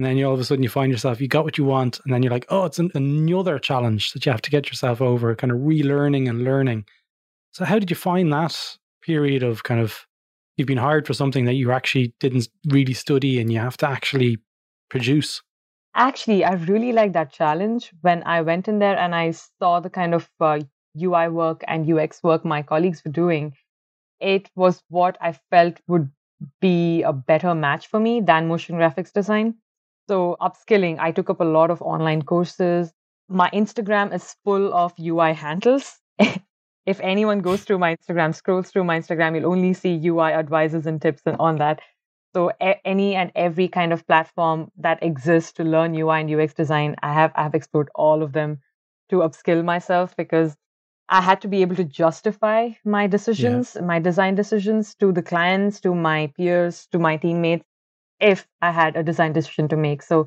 And 0.00 0.06
then 0.06 0.16
you 0.16 0.24
all 0.24 0.32
of 0.32 0.40
a 0.40 0.44
sudden 0.44 0.62
you 0.62 0.70
find 0.70 0.90
yourself, 0.90 1.20
you 1.20 1.28
got 1.28 1.44
what 1.44 1.58
you 1.58 1.64
want. 1.64 2.00
And 2.02 2.14
then 2.14 2.22
you're 2.22 2.32
like, 2.32 2.46
oh, 2.48 2.64
it's 2.64 2.78
an, 2.78 2.90
another 2.94 3.58
challenge 3.58 4.12
that 4.12 4.24
you 4.24 4.32
have 4.32 4.40
to 4.40 4.50
get 4.50 4.68
yourself 4.68 5.02
over, 5.02 5.36
kind 5.36 5.50
of 5.50 5.58
relearning 5.58 6.26
and 6.26 6.42
learning. 6.42 6.86
So, 7.52 7.66
how 7.66 7.78
did 7.78 7.90
you 7.90 7.96
find 7.96 8.32
that 8.32 8.56
period 9.02 9.42
of 9.42 9.62
kind 9.62 9.78
of 9.78 10.06
you've 10.56 10.66
been 10.66 10.78
hired 10.78 11.06
for 11.06 11.12
something 11.12 11.44
that 11.44 11.54
you 11.54 11.70
actually 11.70 12.14
didn't 12.18 12.48
really 12.66 12.94
study 12.94 13.40
and 13.42 13.52
you 13.52 13.58
have 13.58 13.76
to 13.76 13.86
actually 13.86 14.38
produce. 14.88 15.42
Actually, 15.94 16.44
I 16.44 16.52
really 16.52 16.92
like 16.92 17.12
that 17.12 17.30
challenge 17.30 17.92
when 18.00 18.22
I 18.22 18.40
went 18.40 18.68
in 18.68 18.78
there 18.78 18.98
and 18.98 19.14
I 19.14 19.32
saw 19.32 19.80
the 19.80 19.90
kind 19.90 20.14
of 20.14 20.30
uh, 20.40 20.60
UI 20.98 21.28
work 21.28 21.62
and 21.66 21.90
UX 21.90 22.22
work 22.22 22.42
my 22.44 22.62
colleagues 22.62 23.02
were 23.04 23.10
doing. 23.10 23.54
It 24.18 24.48
was 24.54 24.82
what 24.88 25.18
I 25.20 25.32
felt 25.50 25.80
would 25.88 26.10
be 26.60 27.02
a 27.02 27.12
better 27.12 27.54
match 27.54 27.88
for 27.88 28.00
me 28.00 28.20
than 28.20 28.48
motion 28.48 28.76
graphics 28.76 29.12
design. 29.12 29.56
So, 30.10 30.36
upskilling, 30.40 30.98
I 30.98 31.12
took 31.12 31.30
up 31.30 31.40
a 31.40 31.44
lot 31.44 31.70
of 31.70 31.80
online 31.82 32.22
courses. 32.22 32.92
My 33.28 33.48
Instagram 33.50 34.12
is 34.12 34.34
full 34.42 34.74
of 34.74 34.92
UI 34.98 35.34
handles. 35.34 36.00
if 36.84 36.98
anyone 37.00 37.38
goes 37.38 37.62
through 37.62 37.78
my 37.78 37.94
Instagram, 37.94 38.34
scrolls 38.34 38.70
through 38.70 38.82
my 38.82 38.98
Instagram, 38.98 39.36
you'll 39.36 39.52
only 39.52 39.72
see 39.72 40.04
UI 40.04 40.32
advices 40.32 40.84
and 40.84 41.00
tips 41.00 41.22
and 41.26 41.36
on 41.38 41.58
that. 41.58 41.78
So 42.34 42.50
a- 42.60 42.84
any 42.84 43.14
and 43.14 43.30
every 43.36 43.68
kind 43.68 43.92
of 43.92 44.04
platform 44.04 44.72
that 44.78 45.00
exists 45.00 45.52
to 45.52 45.62
learn 45.62 45.94
UI 45.94 46.22
and 46.22 46.40
UX 46.40 46.54
design, 46.54 46.96
I 47.04 47.12
have 47.12 47.30
I 47.36 47.44
have 47.44 47.54
explored 47.54 47.90
all 47.94 48.24
of 48.24 48.32
them 48.32 48.58
to 49.10 49.18
upskill 49.18 49.64
myself 49.64 50.16
because 50.16 50.56
I 51.08 51.20
had 51.20 51.40
to 51.42 51.48
be 51.48 51.62
able 51.62 51.76
to 51.76 51.84
justify 51.84 52.70
my 52.84 53.06
decisions, 53.06 53.76
yeah. 53.76 53.82
my 53.82 54.00
design 54.00 54.34
decisions 54.34 54.96
to 54.96 55.12
the 55.12 55.22
clients, 55.22 55.80
to 55.82 55.94
my 55.94 56.32
peers, 56.36 56.88
to 56.90 56.98
my 56.98 57.16
teammates 57.16 57.69
if 58.20 58.46
I 58.60 58.70
had 58.70 58.96
a 58.96 59.02
design 59.02 59.32
decision 59.32 59.68
to 59.68 59.76
make. 59.76 60.02
So 60.02 60.26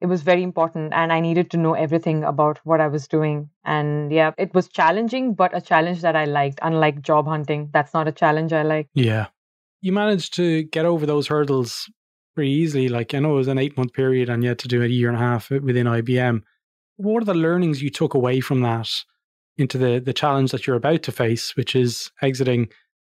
it 0.00 0.06
was 0.06 0.22
very 0.22 0.42
important 0.42 0.92
and 0.94 1.12
i 1.12 1.18
needed 1.18 1.50
to 1.50 1.56
know 1.56 1.74
everything 1.74 2.22
about 2.24 2.60
what 2.64 2.80
i 2.80 2.86
was 2.86 3.08
doing. 3.08 3.50
And 3.64 4.12
yeah 4.12 4.32
it 4.38 4.54
was 4.54 4.68
challenging 4.68 5.34
but 5.34 5.56
a 5.56 5.60
challenge 5.60 6.02
that 6.02 6.16
i 6.16 6.24
liked 6.24 6.60
unlike 6.62 7.02
job 7.02 7.26
hunting. 7.26 7.70
That's 7.72 7.94
not 7.94 8.08
a 8.08 8.12
challenge 8.12 8.52
i 8.52 8.62
like. 8.62 8.88
Yeah. 8.94 9.26
You 9.80 9.92
managed 9.92 10.34
to 10.34 10.64
get 10.64 10.84
over 10.84 11.06
those 11.06 11.28
hurdles 11.28 11.90
pretty 12.34 12.50
easily. 12.50 12.88
Like 12.88 13.14
i 13.14 13.18
know 13.18 13.32
it 13.32 13.42
was 13.42 13.48
an 13.48 13.58
eight 13.58 13.76
month 13.76 13.92
period 13.92 14.28
and 14.28 14.42
you 14.42 14.50
had 14.50 14.58
to 14.60 14.68
do 14.68 14.82
a 14.82 14.86
year 14.86 15.08
and 15.08 15.16
a 15.16 15.20
half 15.20 15.50
within 15.50 15.86
ibm 15.86 16.42
what 16.96 17.22
are 17.22 17.26
the 17.26 17.34
learnings 17.34 17.80
you 17.80 17.90
took 17.90 18.14
away 18.14 18.40
from 18.40 18.60
that 18.62 18.90
into 19.56 19.78
the 19.78 20.00
the 20.04 20.12
challenge 20.12 20.50
that 20.50 20.66
you're 20.66 20.76
about 20.76 21.02
to 21.02 21.12
face 21.12 21.56
which 21.56 21.74
is 21.74 22.10
exiting 22.22 22.68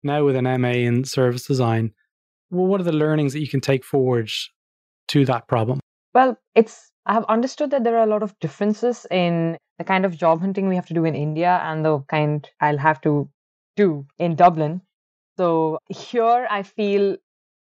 now 0.03 0.23
with 0.23 0.35
an 0.35 0.45
ma 0.61 0.69
in 0.69 1.03
service 1.03 1.45
design 1.45 1.91
well, 2.51 2.67
what 2.67 2.79
are 2.79 2.85
the 2.85 2.91
learnings 2.91 3.33
that 3.33 3.39
you 3.39 3.47
can 3.47 3.61
take 3.61 3.83
forward 3.83 4.29
to 5.07 5.25
that 5.25 5.47
problem 5.47 5.79
well, 6.13 6.37
it's 6.55 6.91
I 7.05 7.13
have 7.13 7.25
understood 7.25 7.71
that 7.71 7.83
there 7.83 7.97
are 7.97 8.03
a 8.03 8.09
lot 8.09 8.23
of 8.23 8.37
differences 8.39 9.07
in 9.09 9.57
the 9.77 9.83
kind 9.83 10.05
of 10.05 10.17
job 10.17 10.41
hunting 10.41 10.67
we 10.67 10.75
have 10.75 10.85
to 10.87 10.93
do 10.93 11.05
in 11.05 11.15
India 11.15 11.59
and 11.63 11.83
the 11.83 11.99
kind 12.01 12.47
I'll 12.59 12.77
have 12.77 13.01
to 13.01 13.29
do 13.75 14.05
in 14.19 14.35
Dublin. 14.35 14.81
So 15.37 15.79
here 15.89 16.47
I 16.49 16.63
feel 16.63 17.17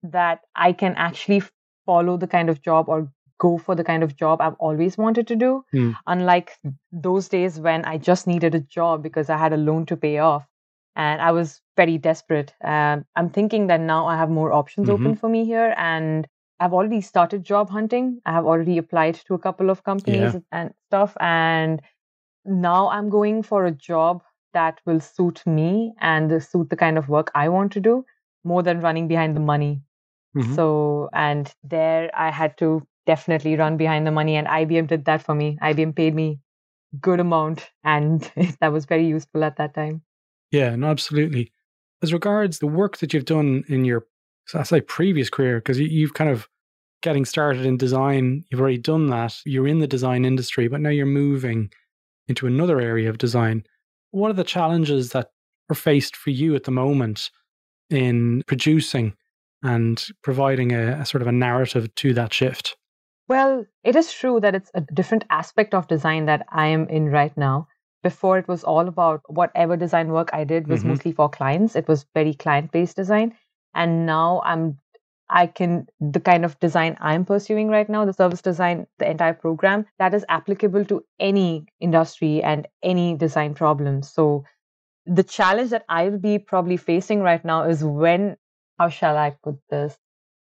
that 0.04 0.42
I 0.56 0.74
can 0.74 0.96
actually 0.96 1.44
follow 1.86 2.18
the 2.18 2.28
kind 2.28 2.50
of 2.50 2.62
job 2.62 2.90
or 2.90 3.12
go 3.40 3.58
for 3.58 3.76
the 3.76 3.84
kind 3.84 4.04
of 4.04 4.16
job 4.16 4.42
I've 4.42 4.56
always 4.60 4.98
wanted 4.98 5.28
to 5.28 5.36
do. 5.36 5.64
Mm. 5.74 5.96
Unlike 6.08 6.58
those 6.92 7.30
days 7.30 7.60
when 7.60 7.86
I 7.86 7.98
just 7.98 8.26
needed 8.26 8.56
a 8.56 8.60
job 8.60 9.04
because 9.04 9.30
I 9.30 9.38
had 9.38 9.54
a 9.54 9.58
loan 9.58 9.86
to 9.88 9.98
pay 9.98 10.18
off 10.18 10.48
and 11.00 11.22
I 11.22 11.32
was 11.32 11.62
very 11.78 11.98
desperate. 11.98 12.54
Um, 12.62 13.06
I'm 13.16 13.30
thinking 13.30 13.68
that 13.68 13.80
now 13.80 14.06
I 14.06 14.18
have 14.18 14.30
more 14.30 14.52
options 14.52 14.90
mm-hmm. 14.90 15.02
open 15.02 15.16
for 15.16 15.30
me 15.30 15.46
here 15.46 15.74
and 15.78 16.28
I've 16.60 16.74
already 16.74 17.00
started 17.00 17.46
job 17.46 17.70
hunting. 17.70 18.20
I 18.26 18.34
have 18.34 18.46
already 18.46 18.78
applied 18.78 19.16
to 19.28 19.34
a 19.34 19.40
couple 19.40 19.70
of 19.70 19.86
companies 19.86 20.34
yeah. 20.34 20.42
and 20.52 20.74
stuff. 20.90 21.16
And 21.22 21.82
now 22.44 22.90
I'm 22.90 23.10
going 23.10 23.44
for 23.44 23.66
a 23.66 23.72
job 23.72 24.24
that 24.54 24.82
will 24.86 25.00
suit 25.00 25.42
me 25.46 25.94
and 26.02 26.44
suit 26.44 26.70
the 26.70 26.76
kind 26.76 26.98
of 26.98 27.08
work 27.08 27.32
I 27.34 27.48
want 27.48 27.72
to 27.74 27.80
do 27.80 28.04
more 28.44 28.62
than 28.62 28.82
running 28.82 29.08
behind 29.08 29.38
the 29.38 29.46
money. 29.54 29.82
Mm-hmm. 30.36 30.54
So, 30.56 31.10
and 31.14 31.50
there 31.64 32.12
I 32.14 32.30
had 32.30 32.58
to 32.58 32.86
definitely 33.06 33.56
run 33.56 33.78
behind 33.78 34.06
the 34.06 34.12
money. 34.12 34.36
And 34.36 34.48
IBM 34.48 34.88
did 34.88 35.06
that 35.06 35.24
for 35.24 35.34
me. 35.34 35.58
IBM 35.64 35.96
paid 35.96 36.14
me 36.14 36.40
good 37.00 37.22
amount. 37.22 37.70
And 37.86 38.30
that 38.60 38.74
was 38.74 38.84
very 38.84 39.08
useful 39.08 39.46
at 39.46 39.56
that 39.56 39.74
time. 39.74 40.02
Yeah, 40.52 40.76
no, 40.76 40.88
absolutely. 40.88 41.52
As 42.02 42.14
regards 42.14 42.60
the 42.60 42.68
work 42.68 42.98
that 42.98 43.14
you've 43.14 43.26
done 43.26 43.64
in 43.68 43.86
your 43.86 44.06
that's 44.54 44.72
like 44.72 44.88
previous 44.88 45.30
career 45.30 45.58
because 45.58 45.80
you, 45.80 46.08
have 46.08 46.14
kind 46.14 46.30
of 46.30 46.48
getting 47.02 47.26
started 47.26 47.66
in 47.66 47.78
design. 47.78 48.44
You've 48.50 48.62
already 48.62 48.78
done 48.78 49.08
that. 49.08 49.40
You're 49.46 49.68
in 49.68 49.80
the 49.80 49.88
design 49.88 50.26
industry, 50.26 50.68
but 50.68 50.82
now 50.82 50.90
you're 50.90 51.06
moving 51.06 51.72
into 52.28 52.48
another 52.48 52.80
area 52.80 53.10
of 53.10 53.18
design. 53.18 53.64
What 54.12 54.30
are 54.30 54.34
the 54.34 54.44
challenges 54.44 55.12
that 55.12 55.30
are 55.70 55.76
faced 55.76 56.16
for 56.16 56.32
you 56.32 56.56
at 56.56 56.64
the 56.64 56.72
moment 56.72 57.30
in 57.90 58.44
producing 58.48 59.16
and 59.64 60.04
providing 60.24 60.72
a, 60.72 61.00
a 61.02 61.06
sort 61.06 61.22
of 61.22 61.28
a 61.28 61.32
narrative 61.32 61.94
to 61.96 62.14
that 62.14 62.34
shift? 62.34 62.76
Well, 63.28 63.66
it 63.84 63.96
is 63.96 64.12
true 64.12 64.40
that 64.40 64.56
it's 64.56 64.72
a 64.74 64.82
different 64.82 65.26
aspect 65.30 65.74
of 65.74 65.88
design 65.88 66.26
that 66.26 66.46
I 66.50 66.68
am 66.68 66.88
in 66.88 67.06
right 67.10 67.36
now. 67.38 67.68
Before, 68.02 68.38
it 68.38 68.48
was 68.48 68.64
all 68.64 68.88
about 68.88 69.22
whatever 69.28 69.76
design 69.76 70.10
work 70.10 70.30
I 70.32 70.44
did 70.44 70.68
was 70.68 70.80
mm-hmm. 70.80 70.90
mostly 70.90 71.12
for 71.12 71.30
clients. 71.30 71.76
It 71.76 71.88
was 71.88 72.06
very 72.14 72.34
client 72.34 72.72
based 72.72 72.96
design. 72.96 73.36
And 73.76 74.06
now 74.06 74.42
I'm 74.46 74.80
I 75.30 75.46
can, 75.46 75.88
the 76.00 76.20
kind 76.20 76.44
of 76.44 76.60
design 76.60 76.98
I'm 77.00 77.24
pursuing 77.24 77.70
right 77.70 77.88
now, 77.88 78.04
the 78.04 78.14
service 78.14 78.42
design, 78.42 78.88
the 78.98 79.10
entire 79.10 79.34
program, 79.34 79.86
that 80.00 80.14
is 80.14 80.26
applicable 80.28 80.86
to 80.86 81.06
any 81.20 81.68
industry 81.80 82.42
and 82.42 82.68
any 82.82 83.16
design 83.16 83.54
problem. 83.54 84.02
So 84.02 84.44
the 85.06 85.24
challenge 85.24 85.70
that 85.70 85.86
I'll 85.88 86.18
be 86.18 86.40
probably 86.40 86.78
facing 86.78 87.22
right 87.22 87.44
now 87.46 87.64
is 87.64 87.84
when, 87.84 88.38
how 88.80 88.90
shall 88.90 89.18
I 89.18 89.36
put 89.44 89.60
this? 89.70 89.98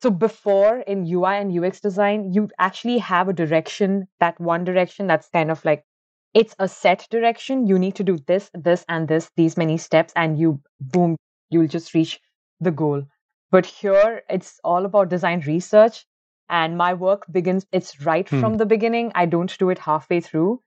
So 0.03 0.11
before 0.11 0.81
in 0.81 1.11
UI 1.11 1.37
and 1.37 1.59
UX 1.59 1.81
design, 1.81 2.35
you 2.35 2.51
actually 2.59 2.99
have 2.99 3.29
a 3.31 3.33
direction, 3.33 4.09
that 4.21 4.39
one 4.39 4.65
direction 4.65 5.07
that's 5.07 5.29
kind 5.31 5.51
of 5.51 5.65
like, 5.65 5.85
it's 6.35 6.55
a 6.59 6.69
set 6.69 7.07
direction. 7.11 7.67
You 7.67 7.79
need 7.79 7.95
to 7.97 8.05
do 8.05 8.19
this, 8.27 8.51
this, 8.55 8.85
and 8.89 9.09
this, 9.09 9.31
these 9.37 9.57
many 9.57 9.79
steps, 9.79 10.12
and 10.17 10.39
you, 10.39 10.61
boom, 10.81 11.17
you'll 11.51 11.69
just 11.69 11.95
reach 11.95 12.21
the 12.61 12.71
goal 12.71 13.03
but 13.51 13.67
here 13.67 14.23
it's 14.29 14.61
all 14.65 14.85
about 14.85 15.09
design 15.09 15.41
research. 15.47 16.07
And 16.49 16.77
my 16.77 16.95
work 16.95 17.25
begins, 17.31 17.67
it's 17.73 18.01
right 18.03 18.29
hmm. 18.29 18.41
from 18.41 18.57
the 18.57 18.67
beginning. 18.67 19.12
I 19.15 19.27
don't 19.27 19.57
do 19.59 19.71
it 19.71 19.79
halfway 19.79 20.21
through. 20.21 20.61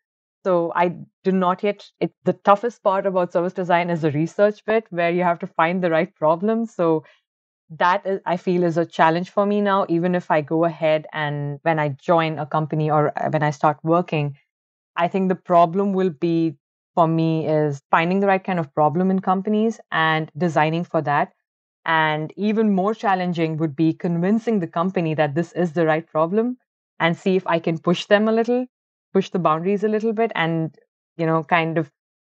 So 0.46 0.72
I 0.76 0.96
do 1.24 1.32
not 1.32 1.64
yet. 1.64 1.86
It, 2.00 2.14
the 2.24 2.34
toughest 2.34 2.82
part 2.84 3.06
about 3.06 3.34
service 3.34 3.54
design 3.54 3.90
is 3.90 4.02
the 4.02 4.12
research 4.12 4.66
bit 4.66 4.86
where 4.90 5.12
you 5.12 5.24
have 5.24 5.40
to 5.40 5.48
find 5.48 5.84
the 5.84 5.90
right 5.90 6.14
problem. 6.16 6.66
So 6.66 7.04
that 7.70 8.06
is, 8.06 8.20
I 8.26 8.38
feel 8.38 8.64
is 8.64 8.78
a 8.78 8.86
challenge 8.86 9.30
for 9.30 9.46
me 9.46 9.62
now. 9.62 9.86
Even 9.90 10.16
if 10.16 10.32
I 10.32 10.42
go 10.42 10.66
ahead 10.66 11.08
and 11.14 11.60
when 11.64 11.80
I 11.80 11.90
join 11.90 12.40
a 12.40 12.46
company 12.46 12.90
or 12.90 13.14
uh, 13.18 13.30
when 13.30 13.44
I 13.44 13.52
start 13.52 13.78
working, 13.84 14.38
I 15.00 15.08
think 15.08 15.30
the 15.30 15.36
problem 15.36 15.94
will 15.94 16.10
be 16.12 16.56
for 16.94 17.08
me 17.08 17.48
is 17.48 17.82
finding 17.90 18.20
the 18.20 18.28
right 18.28 18.44
kind 18.44 18.60
of 18.60 18.74
problem 18.76 19.10
in 19.10 19.20
companies 19.20 19.80
and 19.92 20.32
designing 20.38 20.84
for 20.84 21.02
that. 21.02 21.32
And 21.86 22.34
even 22.36 22.76
more 22.76 22.94
challenging 22.94 23.56
would 23.58 23.76
be 23.76 23.94
convincing 23.94 24.60
the 24.60 24.68
company 24.68 25.14
that 25.16 25.36
this 25.36 25.54
is 25.54 25.72
the 25.74 25.86
right 25.86 26.06
problem 26.06 26.58
and 27.00 27.18
see 27.18 27.38
if 27.38 27.48
I 27.48 27.60
can 27.60 27.78
push 27.78 28.06
them 28.08 28.28
a 28.28 28.34
little, 28.34 28.66
push 29.14 29.30
the 29.30 29.40
boundaries 29.40 29.86
a 29.86 29.88
little 29.88 30.12
bit, 30.12 30.34
and, 30.36 30.76
you 31.16 31.26
know, 31.26 31.44
kind 31.44 31.78
of 31.78 31.90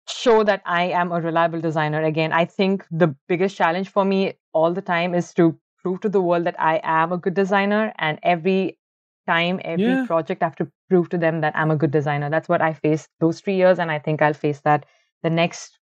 show 0.08 0.42
that 0.44 0.62
I 0.64 0.84
am 0.84 1.12
a 1.12 1.20
reliable 1.20 1.60
designer. 1.60 2.02
Again, 2.02 2.32
I 2.32 2.46
think 2.46 2.86
the 2.90 3.14
biggest 3.28 3.56
challenge 3.56 3.90
for 3.90 4.04
me 4.04 4.34
all 4.54 4.72
the 4.72 4.82
time 4.82 5.14
is 5.14 5.34
to 5.34 5.58
prove 5.82 6.00
to 6.00 6.08
the 6.08 6.22
world 6.22 6.44
that 6.44 6.58
I 6.58 6.80
am 6.82 7.12
a 7.12 7.18
good 7.18 7.34
designer. 7.34 7.92
And 7.98 8.18
every 8.22 8.78
time, 9.26 9.60
every 9.64 9.84
yeah. 9.84 10.06
project, 10.06 10.42
I 10.42 10.46
have 10.46 10.56
to 10.56 10.70
prove 10.88 11.08
to 11.10 11.18
them 11.18 11.40
that 11.40 11.56
I'm 11.56 11.70
a 11.70 11.76
good 11.76 11.90
designer. 11.90 12.30
That's 12.30 12.48
what 12.48 12.62
I 12.62 12.72
faced 12.72 13.08
those 13.20 13.40
three 13.40 13.56
years. 13.56 13.78
And 13.78 13.90
I 13.90 13.98
think 13.98 14.22
I'll 14.22 14.34
face 14.34 14.60
that 14.60 14.86
the 15.22 15.30
next 15.30 15.78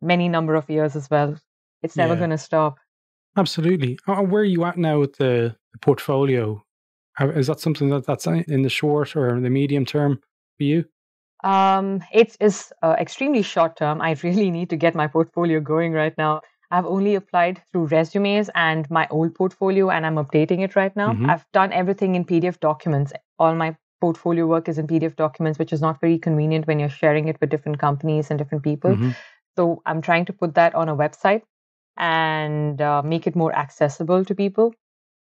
many 0.00 0.28
number 0.28 0.54
of 0.54 0.68
years 0.68 0.96
as 0.96 1.10
well. 1.10 1.36
It's 1.82 1.96
never 1.96 2.14
yeah. 2.14 2.18
going 2.18 2.30
to 2.30 2.38
stop. 2.38 2.78
Absolutely. 3.36 3.98
Uh, 4.06 4.22
where 4.22 4.42
are 4.42 4.44
you 4.44 4.64
at 4.64 4.78
now 4.78 5.00
with 5.00 5.16
the, 5.16 5.54
the 5.72 5.78
portfolio? 5.80 6.62
Is 7.20 7.46
that 7.46 7.60
something 7.60 7.88
that 7.90 8.06
that's 8.06 8.26
in 8.26 8.62
the 8.62 8.68
short 8.68 9.16
or 9.16 9.40
the 9.40 9.50
medium 9.50 9.84
term 9.84 10.20
for 10.56 10.64
you? 10.64 10.84
Um, 11.44 12.02
it 12.12 12.36
is 12.40 12.72
uh, 12.82 12.96
extremely 12.98 13.42
short 13.42 13.76
term. 13.76 14.00
I 14.00 14.12
really 14.22 14.50
need 14.50 14.70
to 14.70 14.76
get 14.76 14.94
my 14.94 15.06
portfolio 15.06 15.60
going 15.60 15.92
right 15.92 16.14
now. 16.18 16.40
I've 16.70 16.86
only 16.86 17.14
applied 17.14 17.62
through 17.70 17.86
resumes 17.86 18.50
and 18.54 18.90
my 18.90 19.06
old 19.10 19.34
portfolio, 19.34 19.90
and 19.90 20.04
I'm 20.04 20.16
updating 20.16 20.64
it 20.64 20.74
right 20.74 20.94
now. 20.96 21.12
Mm-hmm. 21.12 21.30
I've 21.30 21.46
done 21.52 21.72
everything 21.72 22.16
in 22.16 22.24
PDF 22.24 22.58
documents. 22.58 23.12
All 23.38 23.54
my 23.54 23.76
portfolio 24.00 24.46
work 24.46 24.68
is 24.68 24.78
in 24.78 24.86
PDF 24.86 25.16
documents, 25.16 25.58
which 25.58 25.72
is 25.72 25.80
not 25.80 26.00
very 26.00 26.18
convenient 26.18 26.66
when 26.66 26.78
you're 26.78 26.88
sharing 26.88 27.28
it 27.28 27.40
with 27.40 27.50
different 27.50 27.78
companies 27.78 28.30
and 28.30 28.38
different 28.38 28.64
people. 28.64 28.92
Mm-hmm. 28.92 29.10
So 29.56 29.82
I'm 29.86 30.02
trying 30.02 30.26
to 30.26 30.32
put 30.32 30.54
that 30.54 30.74
on 30.74 30.88
a 30.88 30.96
website 30.96 31.42
and 31.96 32.80
uh, 32.80 33.02
make 33.02 33.26
it 33.26 33.34
more 33.34 33.54
accessible 33.54 34.24
to 34.24 34.34
people. 34.34 34.74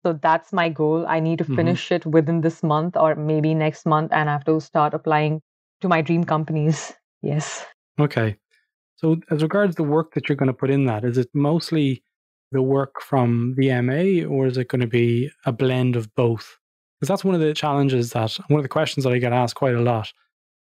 So 0.04 0.14
that's 0.22 0.52
my 0.52 0.70
goal. 0.70 1.06
I 1.08 1.20
need 1.20 1.38
to 1.38 1.44
mm-hmm. 1.44 1.56
finish 1.56 1.86
mm-hmm. 1.86 1.96
it 1.96 2.06
within 2.06 2.42
this 2.42 2.64
month 2.64 2.98
or 2.98 3.16
maybe 3.16 3.54
next 3.54 3.86
month, 3.86 4.12
and 4.12 4.30
I 4.30 4.34
have 4.34 4.46
to 4.46 4.60
start 4.60 4.94
applying 4.94 5.42
to 5.82 5.88
my 5.88 6.02
dream 6.02 6.24
companies. 6.24 6.94
Yes. 7.26 7.66
Okay. 7.98 8.36
So, 8.98 9.16
as 9.32 9.42
regards 9.42 9.78
the 9.78 9.84
work 9.84 10.14
that 10.14 10.28
you're 10.28 10.36
going 10.36 10.48
to 10.48 10.54
put 10.54 10.70
in 10.70 10.88
that, 10.88 11.06
is 11.06 11.18
it 11.18 11.30
mostly 11.34 12.04
the 12.52 12.62
work 12.62 13.02
from 13.02 13.56
the 13.58 13.70
MA 13.82 14.28
or 14.28 14.46
is 14.46 14.58
it 14.58 14.68
going 14.68 14.82
to 14.82 14.88
be 14.88 15.32
a 15.46 15.54
blend 15.54 15.96
of 15.96 16.14
both? 16.16 16.58
Because 17.04 17.10
that's 17.10 17.26
one 17.26 17.36
of 17.36 17.42
the 17.42 17.54
challenges 17.54 18.12
that, 18.12 18.32
one 18.48 18.60
of 18.60 18.63
the 18.63 18.70
questions 18.70 19.04
that 19.04 19.12
I 19.12 19.18
get 19.18 19.34
asked 19.34 19.56
quite 19.56 19.76
a 19.76 19.82
lot. 19.82 20.13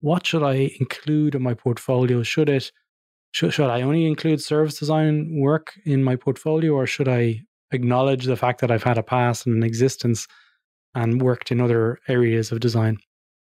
What 0.00 0.26
should 0.26 0.42
I 0.42 0.70
include 0.80 1.34
in 1.34 1.42
my 1.42 1.52
portfolio? 1.52 2.22
Should 2.22 2.48
it 2.48 2.72
should, 3.30 3.52
should 3.52 3.68
I 3.68 3.82
only 3.82 4.06
include 4.06 4.40
service 4.40 4.78
design 4.78 5.38
work 5.38 5.78
in 5.84 6.02
my 6.02 6.16
portfolio 6.16 6.72
or 6.72 6.86
should 6.86 7.08
I 7.08 7.42
acknowledge 7.72 8.24
the 8.24 8.38
fact 8.38 8.62
that 8.62 8.70
I've 8.70 8.82
had 8.82 8.96
a 8.96 9.02
past 9.02 9.44
and 9.44 9.54
an 9.54 9.62
existence 9.62 10.26
and 10.94 11.20
worked 11.20 11.52
in 11.52 11.60
other 11.60 11.98
areas 12.08 12.52
of 12.52 12.60
design? 12.60 12.96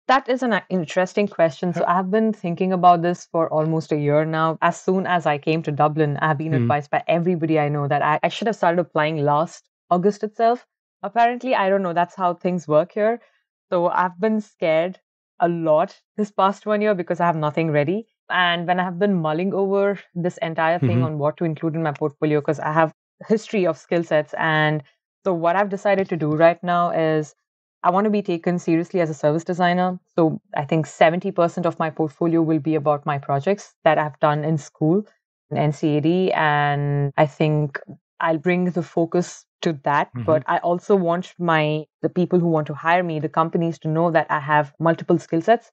That 0.10 0.27
is 0.27 0.43
an 0.43 0.62
interesting 0.69 1.30
question. 1.30 1.73
So 1.73 1.86
I've 1.88 2.12
been 2.12 2.34
thinking 2.34 2.73
about 2.73 3.04
this 3.04 3.25
for 3.32 3.47
almost 3.54 3.93
a 3.93 3.97
year 3.97 4.25
now. 4.25 4.58
As 4.62 4.77
soon 4.77 5.08
as 5.08 5.25
I 5.25 5.38
came 5.38 5.63
to 5.63 5.71
Dublin, 5.71 6.17
I've 6.17 6.39
been 6.39 6.51
mm. 6.51 6.62
advised 6.63 6.91
by 6.91 7.06
everybody 7.08 7.58
I 7.58 7.69
know 7.69 7.88
that 7.88 8.01
I, 8.01 8.19
I 8.21 8.27
should 8.27 8.47
have 8.47 8.58
started 8.58 8.82
applying 8.82 9.15
last 9.23 9.69
August 9.89 10.25
itself. 10.25 10.67
Apparently, 11.03 11.55
I 11.55 11.69
don't 11.69 11.81
know, 11.81 11.93
that's 11.93 12.15
how 12.15 12.33
things 12.33 12.67
work 12.67 12.91
here. 12.93 13.21
So 13.69 13.87
I've 13.87 14.19
been 14.19 14.41
scared 14.41 14.99
a 15.39 15.47
lot 15.47 15.99
this 16.17 16.31
past 16.31 16.65
one 16.65 16.81
year 16.81 16.93
because 16.93 17.19
I 17.19 17.25
have 17.25 17.35
nothing 17.35 17.71
ready. 17.71 18.07
And 18.29 18.67
when 18.67 18.79
I 18.79 18.83
have 18.83 18.99
been 18.99 19.15
mulling 19.21 19.53
over 19.53 19.99
this 20.15 20.37
entire 20.37 20.79
thing 20.79 20.97
mm-hmm. 20.97 21.03
on 21.03 21.17
what 21.17 21.37
to 21.37 21.43
include 21.43 21.75
in 21.75 21.83
my 21.83 21.91
portfolio, 21.91 22.39
because 22.39 22.59
I 22.59 22.71
have 22.71 22.93
history 23.27 23.65
of 23.67 23.77
skill 23.77 24.03
sets. 24.03 24.33
And 24.37 24.83
so 25.23 25.33
what 25.33 25.55
I've 25.55 25.69
decided 25.69 26.07
to 26.09 26.17
do 26.17 26.31
right 26.31 26.61
now 26.63 26.91
is 26.91 27.35
I 27.83 27.89
want 27.89 28.05
to 28.05 28.11
be 28.11 28.21
taken 28.21 28.59
seriously 28.59 29.01
as 29.01 29.09
a 29.09 29.13
service 29.13 29.43
designer. 29.43 29.99
So 30.15 30.39
I 30.55 30.65
think 30.65 30.85
70% 30.85 31.65
of 31.65 31.79
my 31.79 31.89
portfolio 31.89 32.41
will 32.41 32.59
be 32.59 32.75
about 32.75 33.05
my 33.05 33.17
projects 33.17 33.73
that 33.83 33.97
I've 33.97 34.19
done 34.19 34.43
in 34.43 34.57
school, 34.57 35.03
in 35.49 35.57
NCAD. 35.57 36.35
And 36.35 37.11
I 37.17 37.25
think 37.25 37.79
I'll 38.21 38.38
bring 38.38 38.65
the 38.65 38.84
focus 38.84 39.45
to 39.63 39.73
that. 39.84 40.10
Mm-hmm. 40.10 40.23
But 40.23 40.43
I 40.47 40.57
also 40.60 40.95
want 40.95 41.34
my 41.38 41.86
the 42.01 42.10
people 42.10 42.39
who 42.39 42.47
want 42.47 42.67
to 42.67 42.73
hire 42.73 43.03
me, 43.03 43.19
the 43.19 43.29
companies 43.29 43.77
to 43.79 43.88
know 43.88 44.12
that 44.12 44.27
I 44.29 44.39
have 44.39 44.73
multiple 44.79 45.19
skill 45.19 45.41
sets 45.41 45.71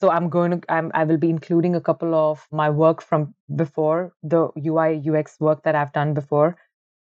so 0.00 0.10
I'm 0.10 0.28
going 0.28 0.52
to, 0.52 0.72
I'm, 0.72 0.90
I 0.94 1.04
will 1.04 1.16
be 1.16 1.30
including 1.30 1.74
a 1.74 1.80
couple 1.80 2.14
of 2.14 2.46
my 2.52 2.70
work 2.70 3.02
from 3.02 3.34
before, 3.54 4.12
the 4.22 4.48
UI, 4.64 5.02
UX 5.08 5.40
work 5.40 5.64
that 5.64 5.74
I've 5.74 5.92
done 5.92 6.14
before. 6.14 6.56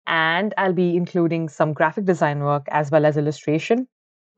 And 0.06 0.54
I'll 0.56 0.72
be 0.72 0.96
including 0.96 1.48
some 1.48 1.72
graphic 1.72 2.04
design 2.04 2.40
work 2.40 2.66
as 2.70 2.92
well 2.92 3.04
as 3.04 3.16
illustration. 3.16 3.88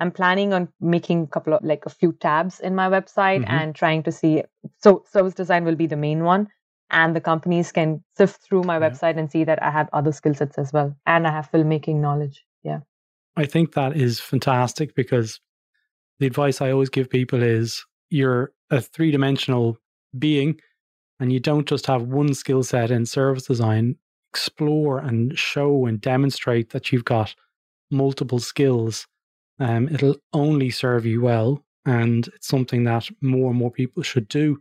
I'm 0.00 0.12
planning 0.12 0.54
on 0.54 0.68
making 0.80 1.24
a 1.24 1.26
couple 1.26 1.52
of, 1.52 1.62
like 1.62 1.84
a 1.84 1.90
few 1.90 2.12
tabs 2.12 2.60
in 2.60 2.74
my 2.74 2.88
website 2.88 3.42
mm-hmm. 3.42 3.52
and 3.52 3.74
trying 3.74 4.02
to 4.04 4.12
see. 4.12 4.44
So 4.78 5.04
service 5.10 5.34
design 5.34 5.64
will 5.64 5.74
be 5.74 5.86
the 5.86 5.96
main 5.96 6.24
one. 6.24 6.48
And 6.90 7.14
the 7.14 7.20
companies 7.20 7.70
can 7.72 8.02
sift 8.16 8.42
through 8.42 8.62
my 8.62 8.78
yeah. 8.78 8.88
website 8.88 9.18
and 9.18 9.30
see 9.30 9.44
that 9.44 9.62
I 9.62 9.70
have 9.70 9.88
other 9.92 10.12
skill 10.12 10.34
sets 10.34 10.58
as 10.58 10.72
well. 10.72 10.96
And 11.06 11.26
I 11.26 11.30
have 11.30 11.50
filmmaking 11.50 11.96
knowledge. 11.96 12.44
Yeah. 12.62 12.80
I 13.36 13.44
think 13.44 13.72
that 13.72 13.96
is 13.96 14.20
fantastic 14.20 14.94
because 14.94 15.40
the 16.18 16.26
advice 16.26 16.60
I 16.60 16.70
always 16.70 16.88
give 16.88 17.10
people 17.10 17.42
is 17.42 17.84
you're 18.10 18.52
a 18.70 18.80
three 18.80 19.10
dimensional 19.10 19.78
being 20.18 20.60
and 21.20 21.32
you 21.32 21.40
don't 21.40 21.68
just 21.68 21.86
have 21.86 22.02
one 22.02 22.34
skill 22.34 22.62
set 22.62 22.90
in 22.90 23.06
service 23.06 23.46
design, 23.46 23.96
explore 24.32 24.98
and 24.98 25.38
show 25.38 25.86
and 25.86 26.00
demonstrate 26.00 26.70
that 26.70 26.90
you've 26.92 27.04
got 27.04 27.34
multiple 27.90 28.38
skills. 28.38 29.06
Um, 29.60 29.88
it'll 29.88 30.16
only 30.32 30.70
serve 30.70 31.04
you 31.04 31.22
well. 31.22 31.64
And 31.84 32.28
it's 32.28 32.46
something 32.46 32.84
that 32.84 33.08
more 33.20 33.50
and 33.50 33.58
more 33.58 33.70
people 33.70 34.02
should 34.02 34.28
do 34.28 34.58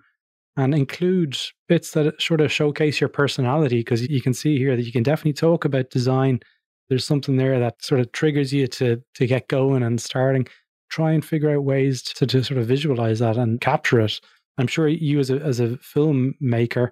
and 0.57 0.75
include 0.75 1.37
bits 1.69 1.91
that 1.91 2.21
sort 2.21 2.41
of 2.41 2.51
showcase 2.51 2.99
your 2.99 3.07
personality 3.07 3.77
because 3.77 4.09
you 4.09 4.21
can 4.21 4.33
see 4.33 4.57
here 4.57 4.75
that 4.75 4.85
you 4.85 4.91
can 4.91 5.03
definitely 5.03 5.33
talk 5.33 5.63
about 5.63 5.89
design. 5.89 6.39
There's 6.89 7.05
something 7.05 7.37
there 7.37 7.59
that 7.59 7.83
sort 7.83 8.01
of 8.01 8.11
triggers 8.11 8.51
you 8.51 8.67
to 8.67 9.01
to 9.15 9.27
get 9.27 9.47
going 9.47 9.83
and 9.83 10.01
starting 10.01 10.47
try 10.89 11.11
and 11.11 11.23
figure 11.23 11.55
out 11.55 11.63
ways 11.63 12.01
to, 12.01 12.25
to 12.25 12.43
sort 12.43 12.59
of 12.59 12.65
visualize 12.65 13.19
that 13.19 13.37
and 13.37 13.61
capture 13.61 13.99
it. 14.01 14.19
I'm 14.57 14.67
sure 14.67 14.87
you 14.87 15.19
as 15.19 15.29
a 15.29 15.39
as 15.39 15.59
a 15.59 15.69
filmmaker, 15.77 16.89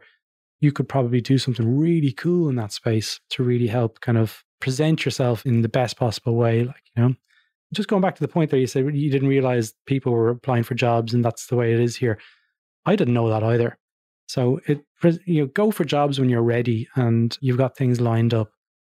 you 0.59 0.71
could 0.71 0.87
probably 0.87 1.21
do 1.21 1.37
something 1.37 1.77
really 1.77 2.11
cool 2.11 2.49
in 2.49 2.55
that 2.55 2.71
space 2.71 3.19
to 3.31 3.43
really 3.43 3.67
help 3.67 4.01
kind 4.01 4.17
of 4.17 4.43
present 4.59 5.05
yourself 5.05 5.45
in 5.45 5.61
the 5.61 5.69
best 5.69 5.97
possible 5.97 6.35
way. 6.35 6.63
Like, 6.63 6.83
you 6.95 7.03
know, 7.03 7.15
just 7.73 7.89
going 7.89 8.01
back 8.01 8.15
to 8.15 8.21
the 8.21 8.27
point 8.27 8.51
there, 8.51 8.59
you 8.59 8.67
said 8.67 8.95
you 8.95 9.11
didn't 9.11 9.27
realize 9.27 9.73
people 9.85 10.11
were 10.11 10.29
applying 10.29 10.63
for 10.63 10.75
jobs 10.75 11.13
and 11.13 11.25
that's 11.25 11.47
the 11.47 11.55
way 11.55 11.73
it 11.73 11.79
is 11.79 11.95
here. 11.95 12.19
I 12.85 12.95
didn't 12.95 13.13
know 13.13 13.29
that 13.29 13.43
either. 13.43 13.77
So 14.27 14.59
it 14.65 14.83
you 15.25 15.41
know, 15.41 15.47
go 15.47 15.71
for 15.71 15.83
jobs 15.83 16.19
when 16.19 16.29
you're 16.29 16.41
ready 16.41 16.87
and 16.95 17.37
you've 17.41 17.57
got 17.57 17.77
things 17.77 18.01
lined 18.01 18.33
up. 18.33 18.51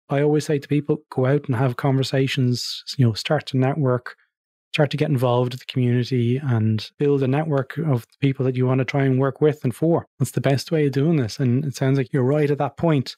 I 0.09 0.21
always 0.21 0.45
say 0.45 0.57
to 0.57 0.67
people, 0.67 0.99
go 1.09 1.25
out 1.25 1.47
and 1.47 1.55
have 1.55 1.75
conversations, 1.75 2.83
you 2.97 3.05
know, 3.05 3.13
start 3.13 3.45
to 3.47 3.57
network, 3.57 4.15
start 4.73 4.89
to 4.91 4.97
get 4.97 5.09
involved 5.09 5.53
with 5.53 5.59
the 5.59 5.65
community 5.65 6.37
and 6.37 6.89
build 6.97 7.23
a 7.23 7.27
network 7.27 7.77
of 7.77 8.05
people 8.21 8.45
that 8.45 8.55
you 8.55 8.65
want 8.65 8.79
to 8.79 8.85
try 8.85 9.03
and 9.03 9.19
work 9.19 9.41
with 9.41 9.63
and 9.63 9.75
for. 9.75 10.07
That's 10.19 10.31
the 10.31 10.41
best 10.41 10.71
way 10.71 10.85
of 10.85 10.93
doing 10.93 11.17
this. 11.17 11.39
And 11.39 11.65
it 11.65 11.75
sounds 11.75 11.97
like 11.97 12.13
you're 12.13 12.23
right 12.23 12.49
at 12.49 12.59
that 12.59 12.77
point. 12.77 13.17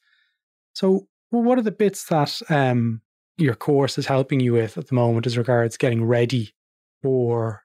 So, 0.73 1.07
what 1.31 1.59
are 1.59 1.63
the 1.63 1.71
bits 1.71 2.05
that 2.05 2.41
um, 2.49 3.01
your 3.37 3.53
course 3.53 3.99
is 3.99 4.07
helping 4.07 4.39
you 4.39 4.53
with 4.53 4.79
at 4.79 4.87
the 4.87 4.95
moment 4.95 5.27
as 5.27 5.37
regards 5.37 5.77
getting 5.77 6.03
ready 6.03 6.55
for 7.03 7.63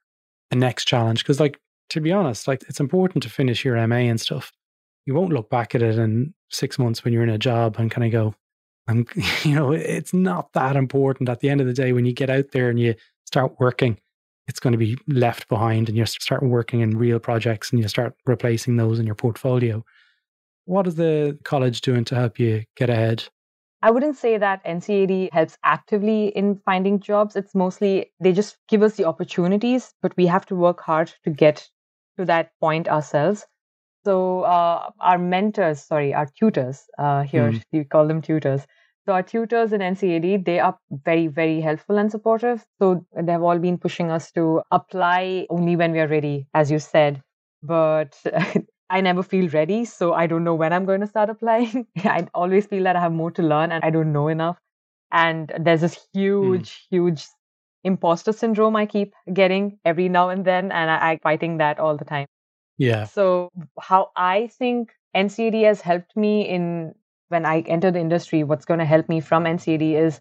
the 0.51 0.57
next 0.57 0.85
challenge? 0.85 1.23
Because, 1.23 1.40
like, 1.40 1.59
to 1.90 2.01
be 2.01 2.12
honest, 2.12 2.49
like 2.49 2.62
it's 2.68 2.81
important 2.81 3.23
to 3.23 3.31
finish 3.31 3.64
your 3.64 3.85
MA 3.87 3.97
and 3.97 4.20
stuff. 4.20 4.53
You 5.07 5.14
won't 5.14 5.33
look 5.33 5.51
back 5.51 5.75
at 5.75 5.83
it 5.83 5.99
in 5.99 6.35
six 6.51 6.79
months 6.79 7.05
when 7.05 7.12
you're 7.12 7.23
in 7.23 7.29
a 7.29 7.38
job 7.38 7.77
and 7.79 7.90
kind 7.90 8.07
of 8.07 8.12
go, 8.12 8.35
I'm, 8.88 9.07
you 9.44 9.55
know, 9.55 9.73
it's 9.73 10.14
not 10.14 10.53
that 10.53 10.77
important 10.77 11.29
at 11.29 11.40
the 11.40 11.51
end 11.51 11.61
of 11.61 11.66
the 11.66 11.73
day 11.73 11.92
when 11.92 12.07
you 12.07 12.12
get 12.12 12.31
out 12.31 12.53
there 12.53 12.68
and 12.68 12.81
you 12.81 12.94
start 13.27 13.59
working. 13.59 13.99
It's 14.47 14.61
going 14.61 14.73
to 14.73 14.79
be 14.79 14.99
left 15.07 15.49
behind, 15.49 15.88
and 15.88 15.97
you 15.97 16.05
start 16.05 16.42
working 16.42 16.81
in 16.81 16.99
real 16.99 17.18
projects 17.18 17.70
and 17.70 17.81
you 17.81 17.88
start 17.88 18.14
replacing 18.27 18.77
those 18.77 18.99
in 18.99 19.07
your 19.07 19.14
portfolio. 19.14 19.83
What 20.66 20.87
is 20.87 20.97
the 20.97 21.38
college 21.44 21.81
doing 21.81 22.05
to 22.07 22.14
help 22.14 22.38
you 22.38 22.64
get 22.77 22.90
ahead? 22.90 23.25
I 23.85 23.90
wouldn't 23.90 24.16
say 24.16 24.38
that 24.38 24.64
NCAD 24.64 25.31
helps 25.33 25.59
actively 25.62 26.29
in 26.29 26.59
finding 26.64 27.01
jobs. 27.01 27.37
It's 27.37 27.55
mostly 27.55 28.12
they 28.18 28.33
just 28.33 28.57
give 28.66 28.83
us 28.83 28.97
the 28.97 29.05
opportunities, 29.05 29.92
but 30.01 30.16
we 30.16 30.27
have 30.27 30.47
to 30.47 30.57
work 30.57 30.81
hard 30.81 31.12
to 31.25 31.31
get 31.31 31.68
to 32.18 32.24
that 32.27 32.53
point 32.61 32.88
ourselves. 32.88 33.46
So 34.05 34.42
uh, 34.42 34.90
our 35.00 35.18
mentors, 35.18 35.81
sorry, 35.81 36.12
our 36.12 36.29
tutors 36.38 36.83
uh, 36.98 37.22
here, 37.22 37.53
mm. 37.53 37.62
we 37.72 37.85
call 37.85 38.07
them 38.07 38.20
tutors. 38.20 38.66
So 39.07 39.12
our 39.12 39.22
tutors 39.22 39.72
in 39.72 39.81
NCAD, 39.81 40.44
they 40.44 40.61
are 40.61 40.79
very, 40.90 41.27
very 41.27 41.61
helpful 41.61 41.98
and 41.98 42.11
supportive. 42.11 42.64
So 42.79 43.07
they've 43.14 43.42
all 43.42 43.59
been 43.59 43.79
pushing 43.79 44.11
us 44.11 44.31
to 44.33 44.62
apply 44.70 45.46
only 45.50 45.77
when 45.77 45.92
we 45.92 46.00
are 46.00 46.09
ready, 46.09 46.46
as 46.55 46.70
you 46.70 46.79
said. 46.79 47.22
But 47.62 48.18
I 48.90 49.00
never 49.00 49.22
feel 49.22 49.48
ready, 49.48 49.85
so 49.85 50.12
I 50.12 50.27
don't 50.27 50.44
know 50.44 50.55
when 50.55 50.72
I'm 50.72 50.85
going 50.85 51.00
to 51.00 51.07
start 51.07 51.31
applying. 51.31 51.87
I 51.98 52.27
always 52.35 52.66
feel 52.66 52.85
that 52.85 52.96
I 52.96 53.00
have 53.00 53.12
more 53.12 53.31
to 53.33 53.42
learn 53.42 53.72
and 53.72 53.85
I 53.85 53.90
don't 53.90 54.12
know 54.12 54.29
enough. 54.29 54.59
And 55.12 55.53
there's 55.59 55.81
this 55.83 55.98
huge, 56.12 56.70
mm. 56.70 56.87
huge 56.90 57.27
imposter 57.85 58.33
syndrome 58.33 58.77
I 58.77 58.87
keep 58.87 59.14
getting 59.33 59.79
every 59.85 60.09
now 60.09 60.31
and 60.31 60.44
then, 60.44 60.73
and 60.73 60.90
I, 60.90 61.12
am 61.12 61.18
fighting 61.20 61.59
that 61.59 61.79
all 61.79 61.97
the 61.97 62.05
time. 62.05 62.27
Yeah. 62.79 63.05
So 63.05 63.51
how 63.81 64.11
I 64.16 64.49
think 64.59 64.92
NCAD 65.14 65.64
has 65.64 65.81
helped 65.81 66.16
me 66.16 66.49
in 66.49 66.94
when 67.29 67.47
I 67.47 67.61
enter 67.61 67.90
the 67.90 68.01
industry, 68.01 68.44
what's 68.44 68.64
going 68.64 68.81
to 68.81 68.87
help 68.87 69.09
me 69.09 69.20
from 69.20 69.44
NCAD 69.44 69.94
is 69.94 70.20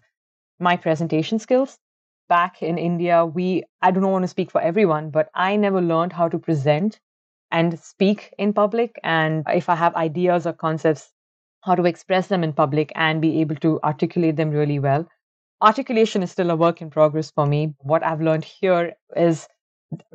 my 0.58 0.76
presentation 0.76 1.38
skills. 1.38 1.78
Back 2.28 2.62
in 2.62 2.78
India, 2.78 3.26
we 3.26 3.64
I 3.82 3.90
don't 3.90 4.10
want 4.10 4.22
to 4.22 4.28
speak 4.28 4.50
for 4.50 4.60
everyone, 4.60 5.10
but 5.10 5.28
I 5.34 5.56
never 5.56 5.80
learned 5.80 6.12
how 6.12 6.28
to 6.28 6.38
present 6.38 7.00
and 7.50 7.78
speak 7.78 8.32
in 8.38 8.52
public. 8.52 8.98
And 9.02 9.44
if 9.52 9.68
I 9.68 9.74
have 9.74 9.94
ideas 9.94 10.46
or 10.46 10.52
concepts, 10.52 11.12
how 11.62 11.74
to 11.74 11.84
express 11.84 12.28
them 12.28 12.44
in 12.44 12.52
public 12.52 12.92
and 12.94 13.20
be 13.20 13.40
able 13.40 13.56
to 13.56 13.80
articulate 13.82 14.36
them 14.36 14.50
really 14.50 14.78
well. 14.78 15.06
Articulation 15.64 16.22
is 16.22 16.30
still 16.30 16.50
a 16.50 16.56
work 16.56 16.82
in 16.82 16.90
progress 16.90 17.30
for 17.30 17.46
me. 17.46 17.74
What 17.78 18.04
I've 18.04 18.20
learned 18.20 18.44
here 18.44 18.92
is 19.16 19.48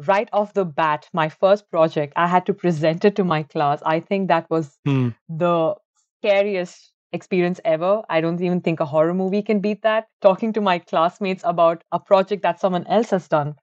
right 0.06 0.30
off 0.32 0.54
the 0.54 0.64
bat, 0.64 1.10
my 1.12 1.28
first 1.30 1.70
project, 1.72 2.14
I 2.16 2.28
had 2.28 2.46
to 2.46 2.54
present 2.54 3.04
it 3.04 3.16
to 3.16 3.24
my 3.24 3.42
class. 3.44 3.82
I 3.84 4.00
think 4.00 4.28
that 4.28 4.48
was 4.52 4.78
hmm. 4.86 5.10
the 5.28 5.74
scariest 6.20 6.92
experience 7.14 7.60
ever. 7.66 8.04
I 8.10 8.22
don't 8.22 8.40
even 8.42 8.62
think 8.62 8.80
a 8.80 8.86
horror 8.86 9.16
movie 9.16 9.42
can 9.42 9.60
beat 9.60 9.82
that. 9.82 10.08
Talking 10.22 10.54
to 10.54 10.62
my 10.62 10.78
classmates 10.78 11.42
about 11.44 11.84
a 11.92 12.00
project 12.00 12.44
that 12.44 12.60
someone 12.60 12.86
else 12.86 13.10
has 13.10 13.28
done 13.28 13.56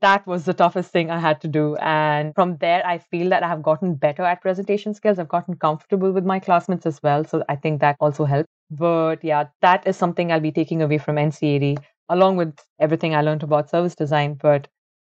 that 0.00 0.26
was 0.26 0.44
the 0.44 0.54
toughest 0.54 0.90
thing 0.90 1.10
I 1.10 1.18
had 1.18 1.40
to 1.40 1.48
do. 1.48 1.76
And 1.76 2.34
from 2.34 2.56
there, 2.58 2.86
I 2.86 2.98
feel 2.98 3.30
that 3.30 3.42
I 3.42 3.48
have 3.48 3.62
gotten 3.62 3.94
better 3.94 4.22
at 4.22 4.42
presentation 4.42 4.94
skills. 4.94 5.18
I've 5.18 5.28
gotten 5.28 5.56
comfortable 5.56 6.12
with 6.12 6.24
my 6.24 6.38
classmates 6.38 6.86
as 6.86 7.02
well. 7.02 7.24
So 7.24 7.42
I 7.48 7.56
think 7.56 7.80
that 7.80 7.96
also 8.00 8.24
helped. 8.24 8.50
But 8.70 9.24
yeah, 9.24 9.44
that 9.62 9.86
is 9.86 9.96
something 9.96 10.30
I'll 10.30 10.40
be 10.40 10.52
taking 10.52 10.82
away 10.82 10.98
from 10.98 11.16
NCAD, 11.16 11.78
along 12.08 12.36
with 12.36 12.54
everything 12.78 13.14
I 13.14 13.22
learned 13.22 13.42
about 13.42 13.70
service 13.70 13.94
design. 13.94 14.34
But 14.34 14.68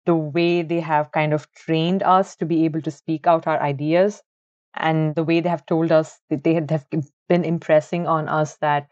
the 0.06 0.16
way 0.16 0.62
they 0.62 0.80
have 0.80 1.12
kind 1.12 1.34
of 1.34 1.52
trained 1.54 2.04
us 2.04 2.36
to 2.38 2.46
be 2.46 2.66
able 2.66 2.82
to 2.82 2.92
speak 2.92 3.28
out 3.28 3.48
our 3.48 3.62
ideas 3.62 4.22
and 4.76 5.16
the 5.16 5.24
way 5.24 5.40
they 5.40 5.50
have 5.50 5.66
told 5.66 5.92
us 5.92 6.20
that 6.30 6.44
they 6.44 6.56
have 6.56 6.88
been 7.30 7.46
impressing 7.46 8.08
on 8.08 8.28
us 8.28 8.58
that 8.58 8.88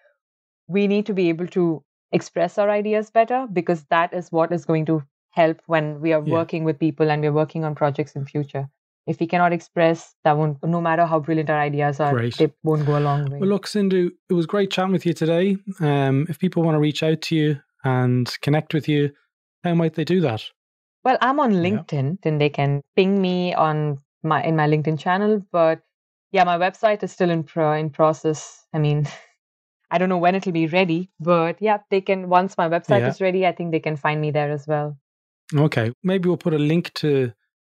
we 0.67 0.88
need 0.88 1.06
to 1.08 1.13
be 1.13 1.30
able 1.30 1.47
to 1.47 1.84
express 2.12 2.58
our 2.58 2.69
ideas 2.69 3.10
better 3.10 3.47
because 3.52 3.84
that 3.86 4.13
is 4.13 4.32
what 4.32 4.52
is 4.52 4.65
going 4.65 4.86
to 4.86 5.04
help 5.32 5.62
when 5.65 6.00
we 6.02 6.13
are 6.13 6.24
yeah. 6.26 6.34
working 6.34 6.63
with 6.63 6.80
people 6.80 7.10
and 7.10 7.21
we're 7.21 7.32
working 7.32 7.63
on 7.63 7.74
projects 7.74 8.15
in 8.15 8.26
future. 8.26 8.69
If 9.07 9.19
we 9.19 9.27
cannot 9.27 9.51
express, 9.51 10.13
that 10.23 10.37
won't, 10.37 10.63
no 10.63 10.79
matter 10.79 11.05
how 11.05 11.19
brilliant 11.19 11.49
our 11.49 11.59
ideas 11.59 11.99
are, 11.99 12.13
great. 12.13 12.37
they 12.37 12.51
won't 12.63 12.85
go 12.85 12.97
a 12.97 12.99
long 12.99 13.29
way. 13.29 13.39
Well, 13.39 13.49
look, 13.49 13.65
Sindhu, 13.65 14.11
it 14.29 14.33
was 14.33 14.45
great 14.45 14.69
chatting 14.71 14.91
with 14.91 15.05
you 15.05 15.13
today. 15.13 15.57
Um, 15.79 16.27
if 16.29 16.37
people 16.37 16.63
want 16.63 16.75
to 16.75 16.79
reach 16.79 17.01
out 17.01 17.21
to 17.23 17.35
you 17.35 17.59
and 17.83 18.29
connect 18.41 18.73
with 18.73 18.87
you, 18.87 19.11
how 19.63 19.73
might 19.73 19.95
they 19.95 20.03
do 20.03 20.21
that? 20.21 20.43
Well, 21.03 21.17
I'm 21.19 21.39
on 21.39 21.53
LinkedIn, 21.53 22.09
yeah. 22.09 22.17
then 22.21 22.37
they 22.37 22.49
can 22.49 22.81
ping 22.95 23.19
me 23.19 23.55
on 23.55 23.97
my 24.23 24.43
in 24.43 24.55
my 24.55 24.67
LinkedIn 24.67 24.99
channel. 24.99 25.43
But 25.51 25.81
yeah, 26.31 26.43
my 26.43 26.57
website 26.57 27.03
is 27.03 27.11
still 27.11 27.31
in 27.31 27.43
pro 27.43 27.73
in 27.73 27.89
process. 27.89 28.65
I 28.73 28.79
mean, 28.79 29.07
I 29.91 29.97
don't 29.97 30.09
know 30.09 30.17
when 30.17 30.35
it'll 30.35 30.51
be 30.51 30.67
ready, 30.67 31.09
but 31.19 31.61
yeah, 31.61 31.79
they 31.89 32.01
can 32.01 32.29
once 32.29 32.57
my 32.57 32.69
website 32.69 33.01
yeah. 33.01 33.09
is 33.09 33.19
ready, 33.19 33.45
I 33.47 33.51
think 33.51 33.71
they 33.71 33.79
can 33.79 33.97
find 33.97 34.21
me 34.21 34.31
there 34.31 34.51
as 34.51 34.67
well. 34.67 34.97
Okay. 35.53 35.91
Maybe 36.03 36.29
we'll 36.29 36.37
put 36.37 36.53
a 36.53 36.59
link 36.59 36.93
to 36.95 37.33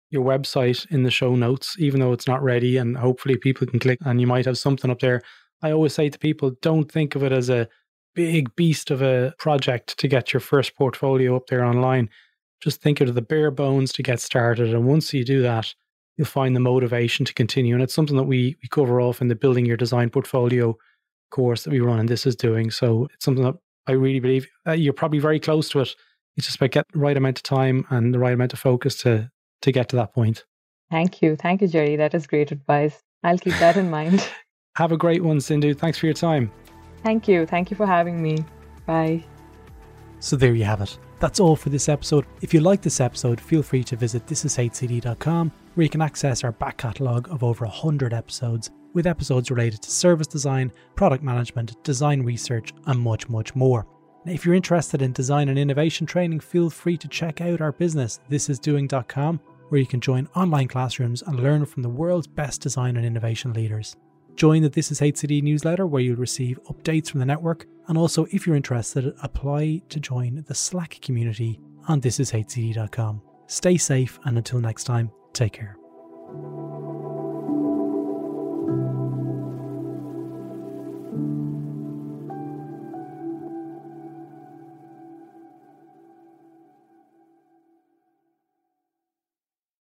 your 0.09 0.23
website 0.23 0.89
in 0.91 1.03
the 1.03 1.11
show 1.11 1.35
notes, 1.35 1.75
even 1.79 1.99
though 1.99 2.13
it's 2.13 2.27
not 2.27 2.43
ready, 2.43 2.77
and 2.77 2.97
hopefully 2.97 3.37
people 3.37 3.67
can 3.67 3.79
click 3.79 3.99
and 4.05 4.21
you 4.21 4.27
might 4.27 4.45
have 4.45 4.57
something 4.57 4.89
up 4.89 4.99
there. 4.99 5.21
I 5.61 5.71
always 5.71 5.93
say 5.93 6.09
to 6.09 6.19
people, 6.19 6.51
don't 6.61 6.91
think 6.91 7.15
of 7.15 7.23
it 7.23 7.31
as 7.31 7.49
a 7.49 7.67
big 8.15 8.55
beast 8.55 8.91
of 8.91 9.01
a 9.01 9.33
project 9.37 9.97
to 9.99 10.07
get 10.07 10.33
your 10.33 10.39
first 10.39 10.75
portfolio 10.75 11.35
up 11.35 11.47
there 11.47 11.63
online. 11.63 12.09
Just 12.61 12.81
think 12.81 13.01
of 13.01 13.13
the 13.13 13.21
bare 13.21 13.51
bones 13.51 13.91
to 13.93 14.03
get 14.03 14.19
started. 14.19 14.73
And 14.73 14.85
once 14.85 15.13
you 15.13 15.23
do 15.23 15.41
that, 15.41 15.73
you'll 16.15 16.25
find 16.25 16.55
the 16.55 16.59
motivation 16.59 17.25
to 17.25 17.33
continue. 17.33 17.73
And 17.73 17.83
it's 17.83 17.93
something 17.93 18.17
that 18.17 18.23
we, 18.23 18.55
we 18.61 18.69
cover 18.69 19.01
off 19.01 19.21
in 19.21 19.27
the 19.27 19.35
Building 19.35 19.65
Your 19.65 19.77
Design 19.77 20.09
Portfolio 20.09 20.75
course 21.29 21.63
that 21.63 21.71
we 21.71 21.79
run, 21.79 21.99
and 21.99 22.09
this 22.09 22.25
is 22.25 22.35
doing. 22.35 22.71
So 22.71 23.07
it's 23.13 23.25
something 23.25 23.43
that 23.43 23.55
I 23.85 23.91
really 23.91 24.19
believe 24.19 24.47
uh, 24.67 24.71
you're 24.71 24.93
probably 24.93 25.19
very 25.19 25.39
close 25.39 25.69
to 25.69 25.81
it 25.81 25.95
it's 26.37 26.45
just 26.45 26.57
about 26.57 26.71
getting 26.71 26.91
the 26.93 26.99
right 26.99 27.17
amount 27.17 27.39
of 27.39 27.43
time 27.43 27.85
and 27.89 28.13
the 28.13 28.19
right 28.19 28.33
amount 28.33 28.53
of 28.53 28.59
focus 28.59 28.95
to 28.97 29.29
to 29.61 29.71
get 29.71 29.89
to 29.89 29.95
that 29.97 30.13
point. 30.13 30.45
Thank 30.89 31.21
you. 31.21 31.35
Thank 31.35 31.61
you, 31.61 31.67
Gerry. 31.67 31.95
That 31.95 32.13
is 32.13 32.27
great 32.27 32.51
advice. 32.51 33.03
I'll 33.23 33.37
keep 33.37 33.53
that 33.59 33.77
in 33.77 33.89
mind. 33.89 34.27
Have 34.77 34.91
a 34.91 34.97
great 34.97 35.23
one, 35.23 35.41
Sindhu. 35.41 35.73
Thanks 35.73 35.97
for 35.97 36.05
your 36.05 36.13
time. 36.13 36.51
Thank 37.03 37.27
you. 37.27 37.45
Thank 37.45 37.71
you 37.71 37.77
for 37.77 37.87
having 37.87 38.21
me. 38.21 38.45
Bye. 38.85 39.23
So 40.19 40.35
there 40.35 40.53
you 40.53 40.65
have 40.65 40.81
it. 40.81 40.97
That's 41.19 41.39
all 41.39 41.55
for 41.55 41.69
this 41.69 41.89
episode. 41.89 42.25
If 42.41 42.53
you 42.53 42.59
like 42.59 42.81
this 42.81 42.99
episode, 42.99 43.41
feel 43.41 43.63
free 43.63 43.83
to 43.85 43.95
visit 43.95 44.25
thisishcd.com 44.27 45.51
where 45.73 45.83
you 45.83 45.89
can 45.89 46.01
access 46.01 46.43
our 46.43 46.51
back 46.51 46.77
catalogue 46.77 47.27
of 47.31 47.43
over 47.43 47.65
100 47.65 48.13
episodes 48.13 48.71
with 48.93 49.07
episodes 49.07 49.51
related 49.51 49.81
to 49.83 49.91
service 49.91 50.27
design, 50.27 50.71
product 50.95 51.23
management, 51.23 51.81
design 51.83 52.23
research, 52.23 52.73
and 52.85 52.99
much, 52.99 53.29
much 53.29 53.55
more. 53.55 53.85
If 54.27 54.45
you're 54.45 54.55
interested 54.55 55.01
in 55.01 55.13
design 55.13 55.47
and 55.47 55.57
innovation 55.57 56.05
training, 56.05 56.41
feel 56.41 56.69
free 56.69 56.97
to 56.97 57.07
check 57.07 57.39
out 57.39 57.61
our 57.61 57.71
business, 57.71 58.19
thisisdoing.com, 58.29 59.39
where 59.69 59.79
you 59.79 59.87
can 59.87 60.01
join 60.01 60.27
online 60.35 60.67
classrooms 60.67 61.21
and 61.21 61.39
learn 61.39 61.65
from 61.65 61.81
the 61.81 61.89
world's 61.89 62.27
best 62.27 62.61
design 62.61 62.97
and 62.97 63.05
innovation 63.05 63.53
leaders. 63.53 63.95
Join 64.35 64.61
the 64.61 64.69
This 64.69 64.91
Is 64.91 64.99
HCD 64.99 65.41
newsletter 65.41 65.87
where 65.87 66.01
you'll 66.01 66.17
receive 66.17 66.59
updates 66.65 67.09
from 67.09 67.21
the 67.21 67.25
network, 67.25 67.65
and 67.87 67.97
also, 67.97 68.25
if 68.31 68.45
you're 68.45 68.55
interested, 68.57 69.15
apply 69.23 69.81
to 69.89 69.99
join 69.99 70.43
the 70.47 70.55
Slack 70.55 70.99
community 71.01 71.59
on 71.87 72.01
thisishcd.com. 72.01 73.21
Stay 73.47 73.77
safe, 73.77 74.19
and 74.25 74.37
until 74.37 74.59
next 74.59 74.83
time, 74.83 75.09
take 75.31 75.53
care. 75.53 75.77